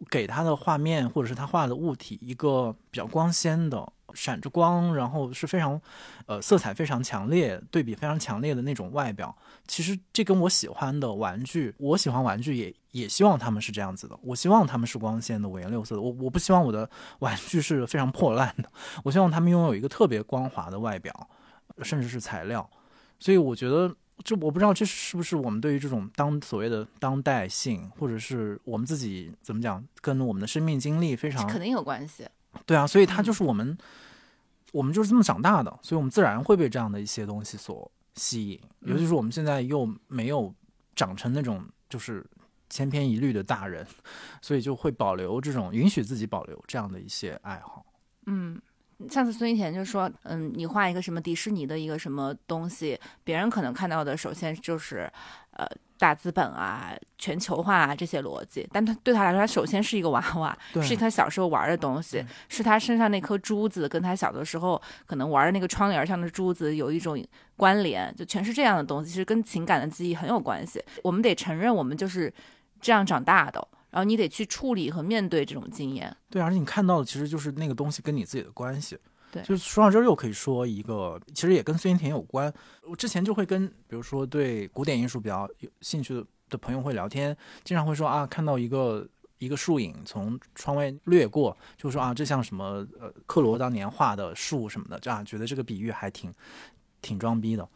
[0.09, 3.91] 给他的画面或者是他画的物体一个比较光鲜的。
[4.15, 5.79] 闪着光，然后是非常，
[6.25, 9.37] 呃，色彩非常强烈、对比非常强烈的那种外表，
[9.67, 14.17] 其实这跟我喜欢的玩具，我喜欢玩具也也希望他们是这样子的。
[14.23, 16.01] 我希望他们是光鲜的、五颜六色的。
[16.01, 16.89] 我我不希望我的
[17.19, 18.71] 玩具是非常破烂的，
[19.03, 21.29] 我希望他们拥有一个特别光滑的外表，
[21.83, 22.67] 甚至是材料。
[23.19, 32.27] 所以我觉得，这我不知道这是不是我们对于这种当所谓的当代性，或者是我们自己怎么讲，跟我们的生命经历非常肯定有关系。
[32.65, 33.77] 对啊，所以它就是我们，
[34.71, 38.59] 我们就是这么长大的，所以我们自然会被这样的一些东西所吸引。
[38.81, 40.53] 尤其是我们现在又没有
[40.95, 42.25] 长成那种就是
[42.69, 43.85] 千篇一律的大人，
[44.41, 47.85] 所以就会保留这种允许自己保留这样的一些爱好。
[48.25, 48.59] 嗯，
[49.07, 55.09] 上次孙一田就说，嗯，你画一个什么迪士尼的一个什么东西，别人可能看到的首先就是，
[55.51, 55.65] 呃，
[55.97, 67.17] 大资本啊、全球化啊这些逻辑，但他对他来说，他首先是一个娃娃，是他小时候玩的东西，是他身上那颗珠子跟他小的时候可能玩的那个窗帘上的珠子有一种
[67.55, 70.83] 关联，就全是这样的东西，其实跟情感的记忆很有关系。
[71.03, 72.33] 我们得承认，我们就是
[72.81, 73.65] 这样长大的。
[73.91, 78.97] 然后你得去处理和面对这种经验，对，而且你看到的其实就是那个东西跟你自己的关系。
[79.31, 82.51] 对就是说到这儿又可以说一个，其实也跟孙一田有关。
[82.81, 96.33] 我之前就会跟，比如说对古典艺术比较有兴趣的的朋友会聊天，经常会说啊，看到一个一个树影从窗外掠过，就说啊，这像什么呃克罗当年画的树什么的，这样觉得这个比喻还挺
[97.01, 97.69] 挺装逼的。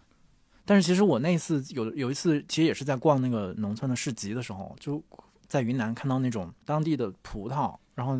[0.65, 4.99] 但是其实我那次有有一次，其实也是在逛那个农村的市集的时候，就
[5.53, 8.19] 在云南看到那种当地的葡萄，然后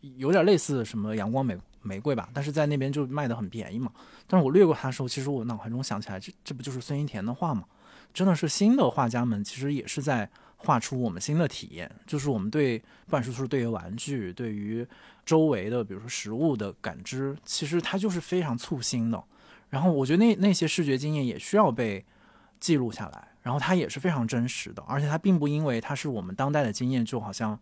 [0.00, 3.92] 有点类似什么阳光玫玫瑰吧，但是在那边就卖的很便宜嘛。
[4.26, 7.62] 但是我掠过它的时候，其实我脑海中想起来，这这不就是孙一田的画吗？
[8.12, 14.84] 真的是新的画家们，其实也是在画出我们新的体验，就是我们对不管是说对于玩具，对于
[15.24, 19.22] 周围的比如说食物的感知，其实它就是非常促新的。
[19.70, 22.04] 然后我觉得那那些视觉经验也需要被
[22.58, 27.58] 记录下来，然后它也是非常真实的，而且它并不因为它是我们当代的经验，就好像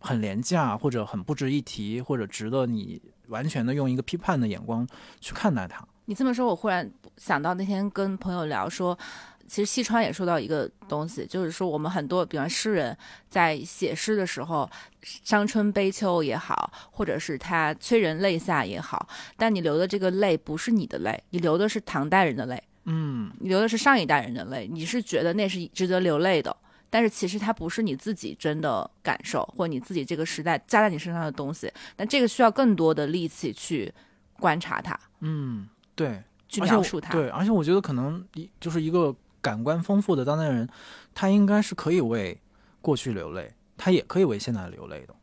[0.00, 4.86] 很廉价或者很不值一提，或者值得你完全的用一个批判的眼光
[5.20, 5.86] 去看待它。
[6.06, 8.98] 你这么说，我忽然想到那天跟朋友聊说，
[9.46, 12.96] 其实西川也说到一个东西，就是说我们很多，比方诗人
[13.28, 14.70] 在写诗的时候，
[15.02, 19.06] 伤春悲秋也好，或者是他催人泪下也好，
[19.36, 26.56] 但你流的这个泪不是你的泪，你流的是唐代人的泪，嗯，你流的是上一代人的泪，你是觉得那是值得流泪的，
[26.88, 33.92] 但是其实它不是你自己真的感受，或你自己这个时代加在你身上的东西，但这个需要更多的力气去
[34.38, 37.12] 观察它，嗯，对，去描述它。
[37.12, 40.68] 对，而且我觉得可能一就是一个感官丰富的当代人，
[41.14, 42.40] 他应该是可以为
[42.80, 45.14] 过去流泪，他也可以为现在流泪的。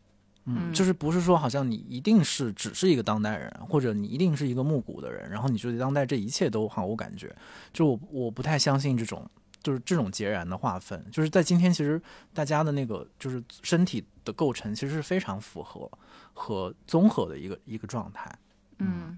[0.45, 7.35] 嗯，嗯就是不是说好像你一定是只是一个当代人，或者你一定是一个暮古的人，然后你就对当代这一切都毫无感觉。
[7.73, 9.29] 就我我不太相信这种
[9.61, 11.03] 就是这种截然的划分。
[11.11, 12.01] 就是在今天，其实
[12.33, 15.89] 大家的那个就是身体的构成其实是非常符合
[16.33, 18.33] 和综合的一个一个状态。
[18.79, 19.17] 嗯，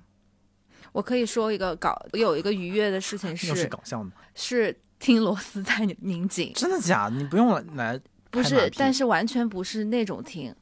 [0.92, 4.12] 我可以说一个搞，我有一个愉悦的事情又是是搞笑的吗？
[4.36, 7.16] 是听螺丝在拧紧，真的假的？
[7.18, 8.00] 你不用来来
[8.32, 10.56] 不是但是完全不是那种听，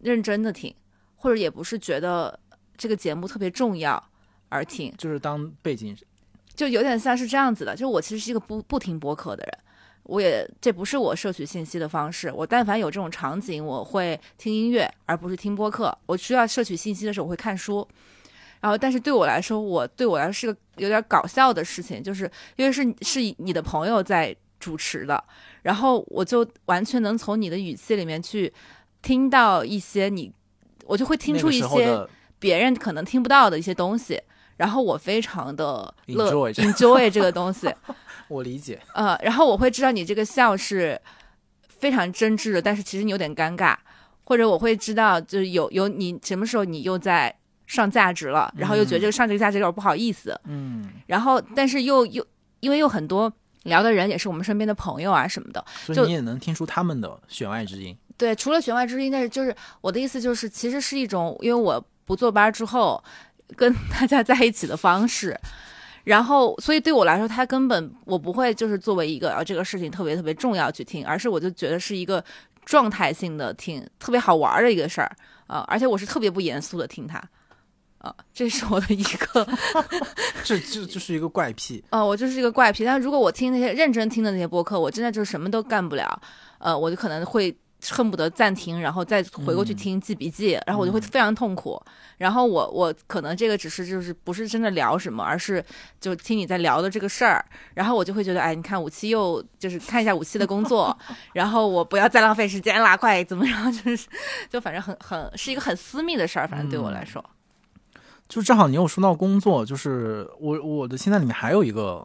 [0.00, 0.74] 认真的听，
[1.16, 2.38] 或者也不是觉得
[2.76, 4.02] 这个节目特别重要
[4.48, 5.96] 而听，就是当背景
[6.54, 7.76] 就有点像是这样子的。
[7.76, 9.58] 就我其实是一个不不听播客的人，
[10.02, 12.32] 我也这不是我摄取信息的方式。
[12.32, 15.96] 我但凡有这种场景，我会听音乐，而不是听播客。
[16.06, 17.86] 我需要摄取信息的时候，我会看书。
[18.60, 25.22] 然后，但是对我来说，我对我来说是个有点搞笑的事情，就是因为是是你的朋友在主持的，
[25.62, 28.52] 然后我就完全能从你的语气里面去
[29.02, 30.32] 听到一些你，
[30.86, 34.20] 我就会听出一些别人可能听不到的一些东西，
[34.56, 37.72] 然后我非常的乐 Enjoy 这 enjoy 这个东西，
[38.28, 41.00] 我理解，呃，然后我会知道你这个笑是
[41.68, 43.76] 非常真挚的，但是其实你有点尴尬，
[44.24, 47.34] 或者我会知道就是有有你什么时候你又在
[47.66, 52.26] 上价值了，然后又觉得这个上这个价值有点不好意思，嗯，然后但是又又
[52.60, 53.32] 因为有很多
[53.64, 57.96] 聊的人也是我们身边的朋友啊什么的，所以你也能听出他们的弦外之音。
[58.18, 63.02] 对，除了弦外之音，但是就是我的意思就是，其实是一种，因为我不坐班之后
[63.56, 65.38] 跟大家在一起的方式，
[66.04, 72.22] 然后所以对我来说，他根本我不会就是作为一个啊这个事情特别特别重要去听，而是我就觉得是一个
[72.64, 75.16] 状态性的听，特别好玩的一个事儿
[75.46, 77.22] 啊、而且我是特别不严肃的听他。
[77.98, 79.44] 啊，这是我的一个，
[80.44, 81.82] 这这就是一个怪癖。
[81.90, 82.84] 呃，我就是一个怪癖。
[82.84, 86.20] 但如果我听那些认真听的那些播客，我真的就是什么都干不了，
[86.58, 87.52] 呃，我就可能会
[87.90, 89.76] 恨不得暂停，然后再回过去嗯。
[89.76, 91.80] 听记笔记，然后我就会非常痛苦。
[92.16, 95.64] 然后我我可能这个只是就是不是真的聊什么，而是
[96.00, 100.96] 就听你在聊的这个事儿，然后我就会觉得，哎，你看五七又就是看一下五七的工作，
[101.32, 103.70] 然后我不要再浪费时间啦，快怎么样？
[103.72, 104.08] 就是
[104.50, 107.24] 就反正很很是一个很私密的事儿，反正对我来说，
[108.28, 112.04] 就正好你有说到工作，就是我我的清单里面还有一个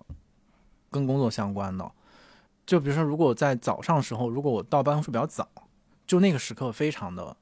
[0.91, 1.91] 跟工作相关的，
[2.67, 5.47] 就比如说，如果在早上时候，如果我到办公室比较早，
[6.05, 7.35] 就那个时刻非常的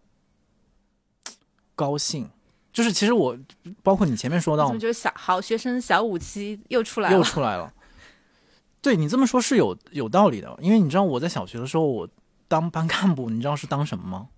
[1.76, 2.30] 高兴。
[2.74, 3.38] 就是其实我
[3.84, 7.24] 包括你前面说到我怎么觉得小好学生小五七又出来了又？
[7.24, 7.74] 出来了。
[8.82, 12.10] 对你这么说，是有有道理的，因为你知道我在小学的时候，我
[12.48, 14.30] 当班干部，你知道是当什么吗？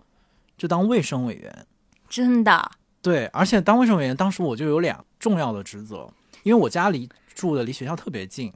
[0.57, 1.67] 就当卫生委员。
[2.09, 2.71] 真的，
[3.01, 6.11] 对，而且当卫生委员，当时我就有两重要的职责，
[6.41, 8.51] 因为我家离住的离学校特别近，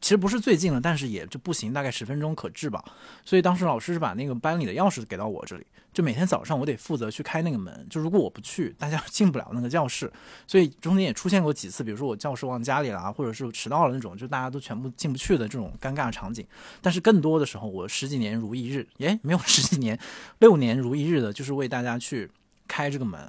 [0.00, 2.84] 其实不是最近了，但是也就步行大概十分钟可至吧。
[3.24, 10.12] 所以当时老师是把那个班里的钥匙给到我这里，就每天早上我得负责去开那个门，就如果我不去，大家进不了那个教室。
[10.46, 16.46] 所以中间也出现过几次，比如说我教室忘家里了，或者是迟到了那种，就大家都全部进不去的这种尴尬场景。
[16.80, 19.98] 但是更多的时候，我十几年如一日，耶，没有十几年，
[20.40, 22.30] 六年如一日的，就是为大家去
[22.66, 23.20] 开这个门。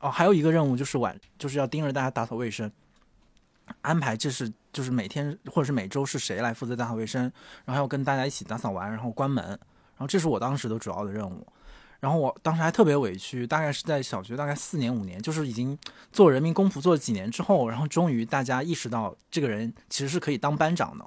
[0.00, 2.70] 哦，还有一个任务就是晚，就是要盯着大家打扫卫生，
[3.82, 7.22] 安排就是就是每天或者是每周是谁来负责打扫卫生，
[7.64, 9.58] 然后要跟大家一起打扫完，然后关门，然
[9.98, 11.46] 后这是我当时的主要的任务。
[12.00, 15.76] 然后我当时还特别委屈，大概是在小学大概四年五年，就是已经
[16.12, 21.04] 做人民公仆做了几年之后，然后终于大家意识到这个人其实是可以当班长的，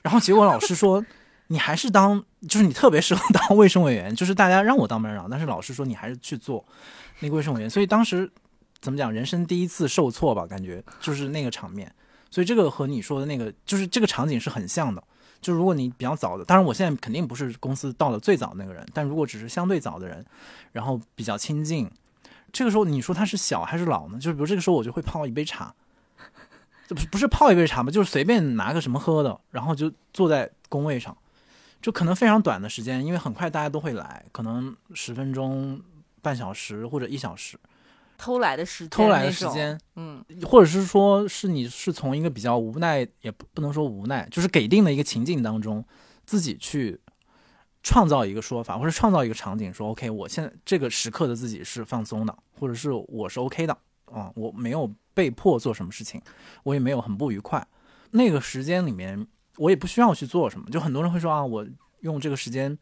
[0.00, 1.04] 然后结果老师说
[1.48, 6.64] 你还是当，就是你特别适合当卫生委员，就是大家让我当班长，但是老师说你还是去做
[7.20, 8.32] 那个卫生委员，所以当时
[8.82, 11.90] 怎么讲，人生第一次受挫吧，感觉就是那个场面，
[12.30, 15.02] 所以这个和你说的那个，就是这个场景是很像的。
[15.40, 20.24] 就如果你比较早的，当然我现在肯定不是公司到了最早那个人，但如果只是相对早的人，
[20.72, 21.90] 然后比较亲近，
[22.52, 24.18] 这个时候你说他是小还是老呢？
[24.18, 25.74] 就是比如这个时候我就会泡一杯茶，
[26.88, 31.16] 就不是不是泡一杯茶嘛，就是随便拿个什么喝的，然后就坐在工位上，
[31.80, 35.80] 就可能非常短的时间，因为很快大家都会来，可能十分钟、
[36.20, 37.56] 半小时或者一小时。
[38.22, 45.84] 偷来的时间，偷来的时间，嗯，或者是说是你是从一个比较无奈，也不不能说无奈，就是给定的一个情境当中，
[46.24, 47.00] 自己去
[47.82, 56.22] 创造一个说法，或者创造一个场景，说 OK，我现在这个时刻的自己是放松的，或者是我是 OK 的啊，我没有被迫做什么事情，
[56.62, 57.66] 我也没有很不愉快。
[58.12, 60.70] 那个时间里面，我也不需要去做什么。
[60.70, 61.66] 就很多人会说啊，我
[62.02, 62.78] 用这个时间，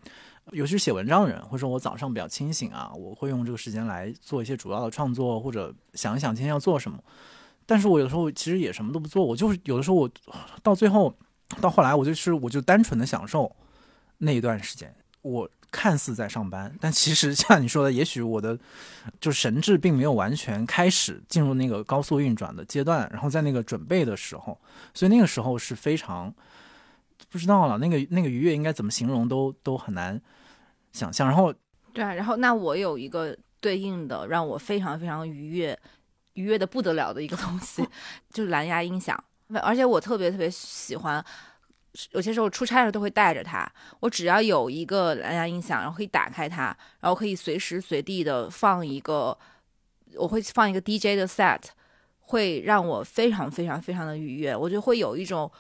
[0.53, 6.99] 尤其是写文章的人，或者说我早上比较清醒啊，我会用这个时间来做一些主要的创作，或者想一想今天要做什么。
[7.67, 10.11] 但是我有的时候其实也什么都不做，我就是有的时候我
[10.63, 11.15] 到最后
[11.61, 13.55] 到后来，我就是我就单纯的享受
[14.19, 14.93] 那一段时间。
[15.23, 18.59] 我看似在上班，但其实像你说的，也许我的
[19.21, 23.07] 就神智并没有完全开始进入那个高速运转的阶段。
[23.13, 24.59] 然后在那个准备的时候，
[24.95, 26.35] 所以那个时候是非常
[27.29, 27.77] 不知道了。
[27.77, 30.19] 那个那个愉悦应该怎么形容都都很难
[30.93, 31.27] 想象。
[31.29, 31.53] 然后
[31.93, 35.79] 对啊，然后那我有一个对应的让我非常非常愉悦、
[36.35, 37.87] 愉悦的不得了的一个东西，
[38.33, 39.23] 就是蓝牙音响，
[39.63, 41.25] 而且我特别特别喜欢。
[42.13, 43.69] 有些时候出差的时候都会带着它，
[43.99, 46.67] 我只要有一个蓝牙音响，然后可以打开它，
[47.01, 49.37] 然后可以随时随地的放一个，
[50.15, 51.61] 我会放一个 DJ 的 set，
[52.21, 54.55] 会让我非常非常非常的愉悦。
[54.55, 55.51] 我就会有一种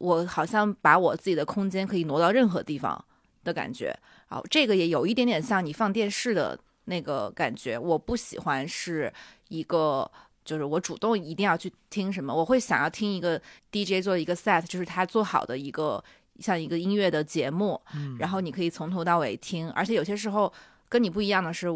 [0.00, 3.02] 我好像把我自己的空间可以挪到任何地方
[3.42, 3.98] 的感觉。
[4.30, 7.78] 好，这个也有一点点像你放电视的那个感觉。
[7.78, 9.12] 我不喜欢是
[9.48, 10.10] 一个。
[10.42, 16.02] 就是我主动一定要去听什么，我会想要听一个 DJ 做一个 set，就是他做好的一个
[16.40, 17.80] 像一个音乐的节目，
[18.18, 20.52] 然后你可以从头到尾听，而且有些时候
[20.88, 21.68] 跟你不一样的是。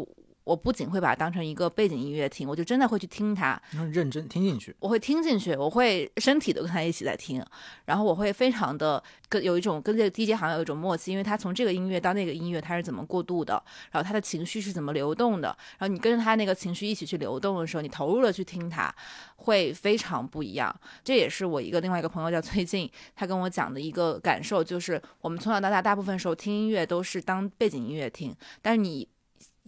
[0.45, 4.73] 我不仅会把它当成一个背景音乐听，我就真的会去听它，认真听进去。
[4.79, 7.43] 我会听进去，我会身体都跟他一起在听，
[7.85, 13.53] 然后我会非常的跟有一种跟这个 DJ 好像有一种默契，因为他从这个音乐到那个音乐他是怎么过渡的，
[13.91, 15.47] 然后他的情绪是怎么流动的，
[15.79, 18.93] 然后你跟着他那个情绪一起去流动的时候，你投入了去听它，
[19.37, 20.73] 会非常不一样。
[21.03, 29.07] 这也是我一个另外一个朋友叫崔静，他跟我讲的一个感受，就是我们从小到大大部分时候听音乐都是当背景音乐听，但是你。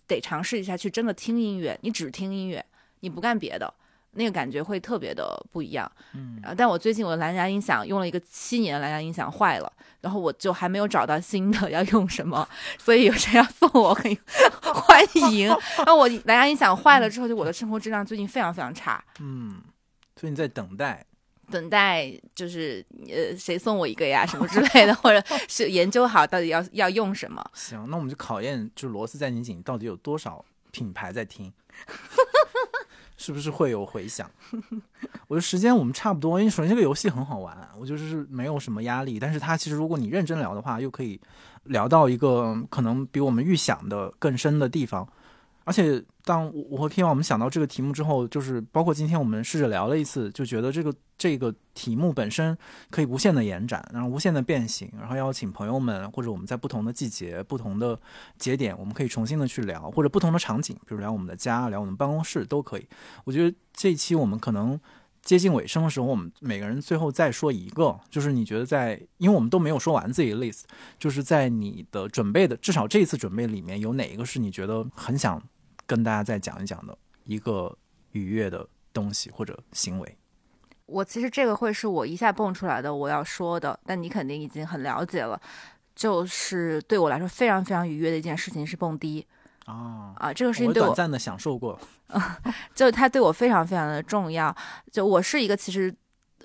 [0.08, 2.64] 得尝试一下去真的听音乐，你只听音乐，
[3.02, 3.72] 你不干别的，
[4.12, 5.92] 那个感觉会特别的不一样。
[6.14, 12.48] 嗯，但我最近我的蓝牙音响用了一个七年的蓝牙音响坏了，然后我就还没有找到新的 要用什么，
[12.80, 14.18] 所以有谁要送我可以
[14.62, 15.56] 欢迎。
[15.86, 19.04] 那我蓝牙音响坏了之后，就我的生活质量最近非常非常差。
[19.20, 19.62] 嗯，
[20.16, 21.06] 所以你在等待。
[21.50, 27.44] 等待就是呃，谁送我一个呀， 什么之类的，或者是研究好到底要要用什么。
[27.54, 31.52] 行，那我们就考验，就是螺丝在拧紧，到底有多少品牌在听，
[33.18, 34.30] 是不是会有回响？
[35.28, 41.20] 我觉得时间我们差不多，因为首先这个游戏很好玩，我就是没有什么压力，但是它其实如果你认真聊的话，又可以
[41.64, 45.08] 聊到一个可能比我们预想的更深的地方。
[45.68, 52.58] 而且，当我和 K 王我们想到这个题目之后，就是包括今天我们试着聊了一次，就觉得这个这个题目本身
[52.90, 58.00] 可以无限的延展，然后无限的变形，然后邀请朋友们或者我们在不同的季节、不同的
[58.38, 62.88] 节点，我们可以重新的去聊，或者不同的场景，比如聊我们的家、聊我们办公室都可以。
[63.26, 64.80] 我觉得这一期我们可能
[65.22, 70.62] 接近尾声的时候，我们每个人最后再说一个，就是你觉得在，因为我们都没有说完自己的 list，
[70.98, 75.44] 就是在你的准备的至少这一次准备里面有哪一个是你觉得很想。
[75.88, 77.76] 跟大家再讲一讲的一个
[78.12, 80.18] 愉悦的东西或者行为，
[80.86, 85.40] 我其实这个会是我一下蹦出来的我要说的，但你肯定已经很了解了。
[85.96, 89.26] 就是对我来说非常非常愉悦的一件事情是蹦迪
[89.66, 90.32] 啊啊！
[90.32, 91.80] 这个事情对我短暂的享受过，
[92.76, 94.56] 就它对我非常非常的重要。
[94.92, 95.92] 就我是一个其实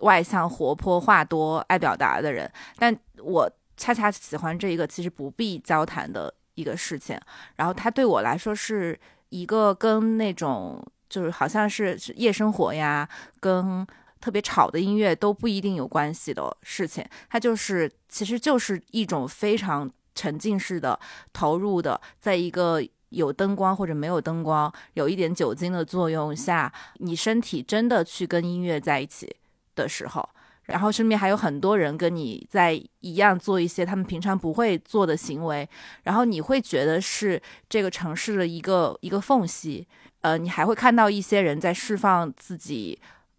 [0.01, 7.21] 外向、活泼、话多、爱表达的人，但我恰恰喜欢这一个其实不必交谈的一个事情。
[7.57, 8.99] 然后它对我来说是。
[9.33, 13.09] 一个跟那种就是好像是夜生活呀，
[13.41, 13.87] 跟
[14.21, 21.01] 特别吵的音乐都不一定有关系的事情，它就是其实就是一种非常沉浸式的
[21.33, 29.35] 投入的，在一个有灯光或者没有灯光，有一点酒精的作用下，你身体真的去跟音乐在一起
[29.75, 30.29] 的时候。
[30.67, 35.69] 然后身边还有很多人跟你在一样做一些他们平常不会做的行为，
[36.05, 39.87] 然后你会觉得是这个城市的一个一个缝隙，
[40.21, 42.99] 呃，你还会看到一些人在释放自己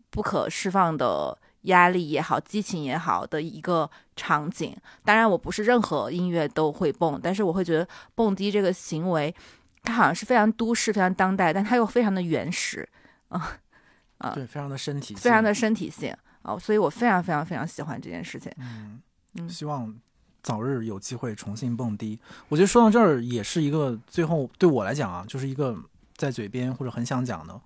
[0.10, 4.76] 不可释放的压力也好、激情也好的一个场景。
[5.06, 9.34] 当然，我不是任何音乐都会蹦，但是我会觉得蹦迪这个行为，
[9.82, 12.88] 它好像是非常都市、非常当代，但它又非常的原始，
[13.30, 13.60] 啊
[14.20, 16.14] 啊，对，非常的身体，非常的身体性。
[16.44, 18.52] 哦，所以我非常非常非常喜欢这件事情。
[18.58, 19.02] 嗯
[19.36, 19.94] 嗯，希望
[20.42, 22.20] 早日有机会重新蹦迪。
[22.50, 25.76] 我觉得说到这儿，也是一个最后对我来讲啊，就是一个
[26.16, 27.60] 在嘴边或者很想讲的，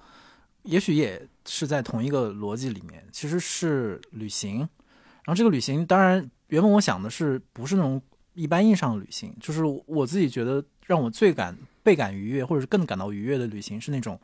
[0.64, 4.60] 也许也是在同一个逻辑里面，其实是旅行。
[4.60, 8.02] 然后这个旅行，当然原本我想的是不是那种
[8.34, 14.18] 一般意义上的旅行，就是我自己觉得让我最感倍感愉悦，或者是更感到愉悦的旅行是那种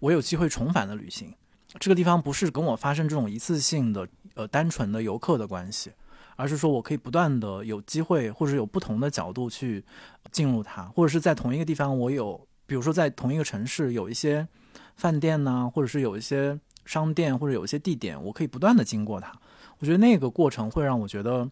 [0.00, 1.32] 我有机会重返的旅行。
[1.78, 5.92] 这个地方不是跟我发生这种一次性的呃单纯的游客的关系，
[6.36, 9.84] 而是说我可以不断的有机会或者有不同的角度去
[10.32, 14.46] 进入它，或者是在同一个地方我有，比如说在同一个城市有一些
[14.96, 19.32] 饭店呐、或者是有一些商店或者有一些地点，我可以不断的经过它。
[19.78, 21.48] 我觉得那个过程会让我觉得，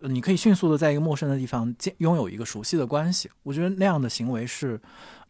[0.00, 3.30] 你可以迅速的在一个陌生的地方建拥有一个熟悉的关系。
[3.44, 4.80] 我觉得那样的行为是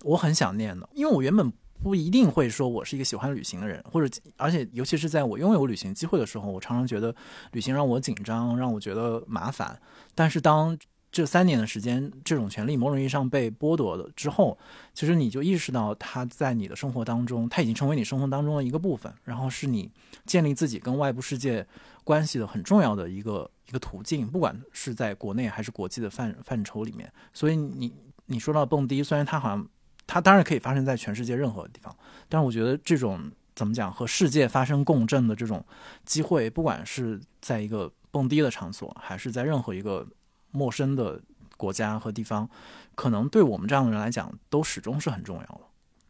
[0.02, 7.14] 我很想念的，因为我原本不一定会说我是一个喜欢旅行的人，或者而且尤其是在我拥有旅行机会的时候，我常常觉得
[7.52, 9.80] 旅行让我紧张，让我觉得麻烦。
[10.14, 10.78] 但是当
[11.10, 14.56] 这三年的时间，这种权利某种意义上被剥夺了之后，
[14.94, 19.90] 其实你就意识到它在你的生活当中，它已经成为你生活当中的一个部分，然后是你
[20.24, 21.66] 建立自己跟外部世界
[22.04, 27.12] 关系的很重要的一个一个途径，不管是在国内还是国际的范范畴里面。
[27.34, 27.92] 所以你
[28.24, 29.68] 你说到蹦迪，虽然它好像
[30.12, 31.96] 它当然可以发生在全世界任何地方，
[32.28, 35.64] 但是我觉得这种怎么讲和世界发生共振的这种
[36.04, 40.06] 机会，不管是在一个蹦迪的场所，还是在任何一个
[40.50, 41.18] 陌生的
[41.56, 42.46] 国家和地方，
[42.94, 45.60] 可能对我们这样的人来讲，都始终是很重要的。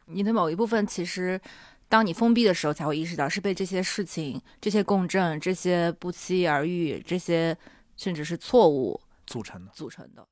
[0.07, 1.39] 你的某一部分其实，
[1.87, 7.57] 当你封闭的时候，才会意识到是被这些事情、这些共振、这些不期而遇、这些
[7.95, 9.71] 甚至是错误组成的。
[9.73, 10.27] 组成的。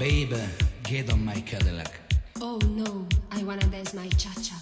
[0.00, 0.40] Baby,
[0.82, 1.90] get on my Cadillac.
[2.40, 4.54] Oh no, I wanna dance my cha cha.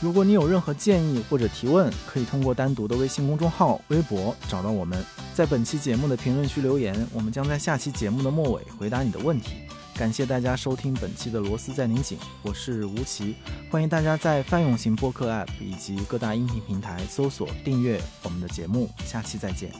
[0.00, 5.04] 如果你有任何建议或者提问，可以通过单独的微信公众号、微博找到我们，
[5.34, 9.68] 在本期节目的评论区留言，我们将在下期节目的末尾回答你的问题。
[9.96, 13.36] 感谢大家收听本期的螺丝在拧紧，我是吴奇，
[13.70, 19.70] 欢迎大家在泛用型播客 App 以及各大音频平台搜索订阅我们的节目，下期再见。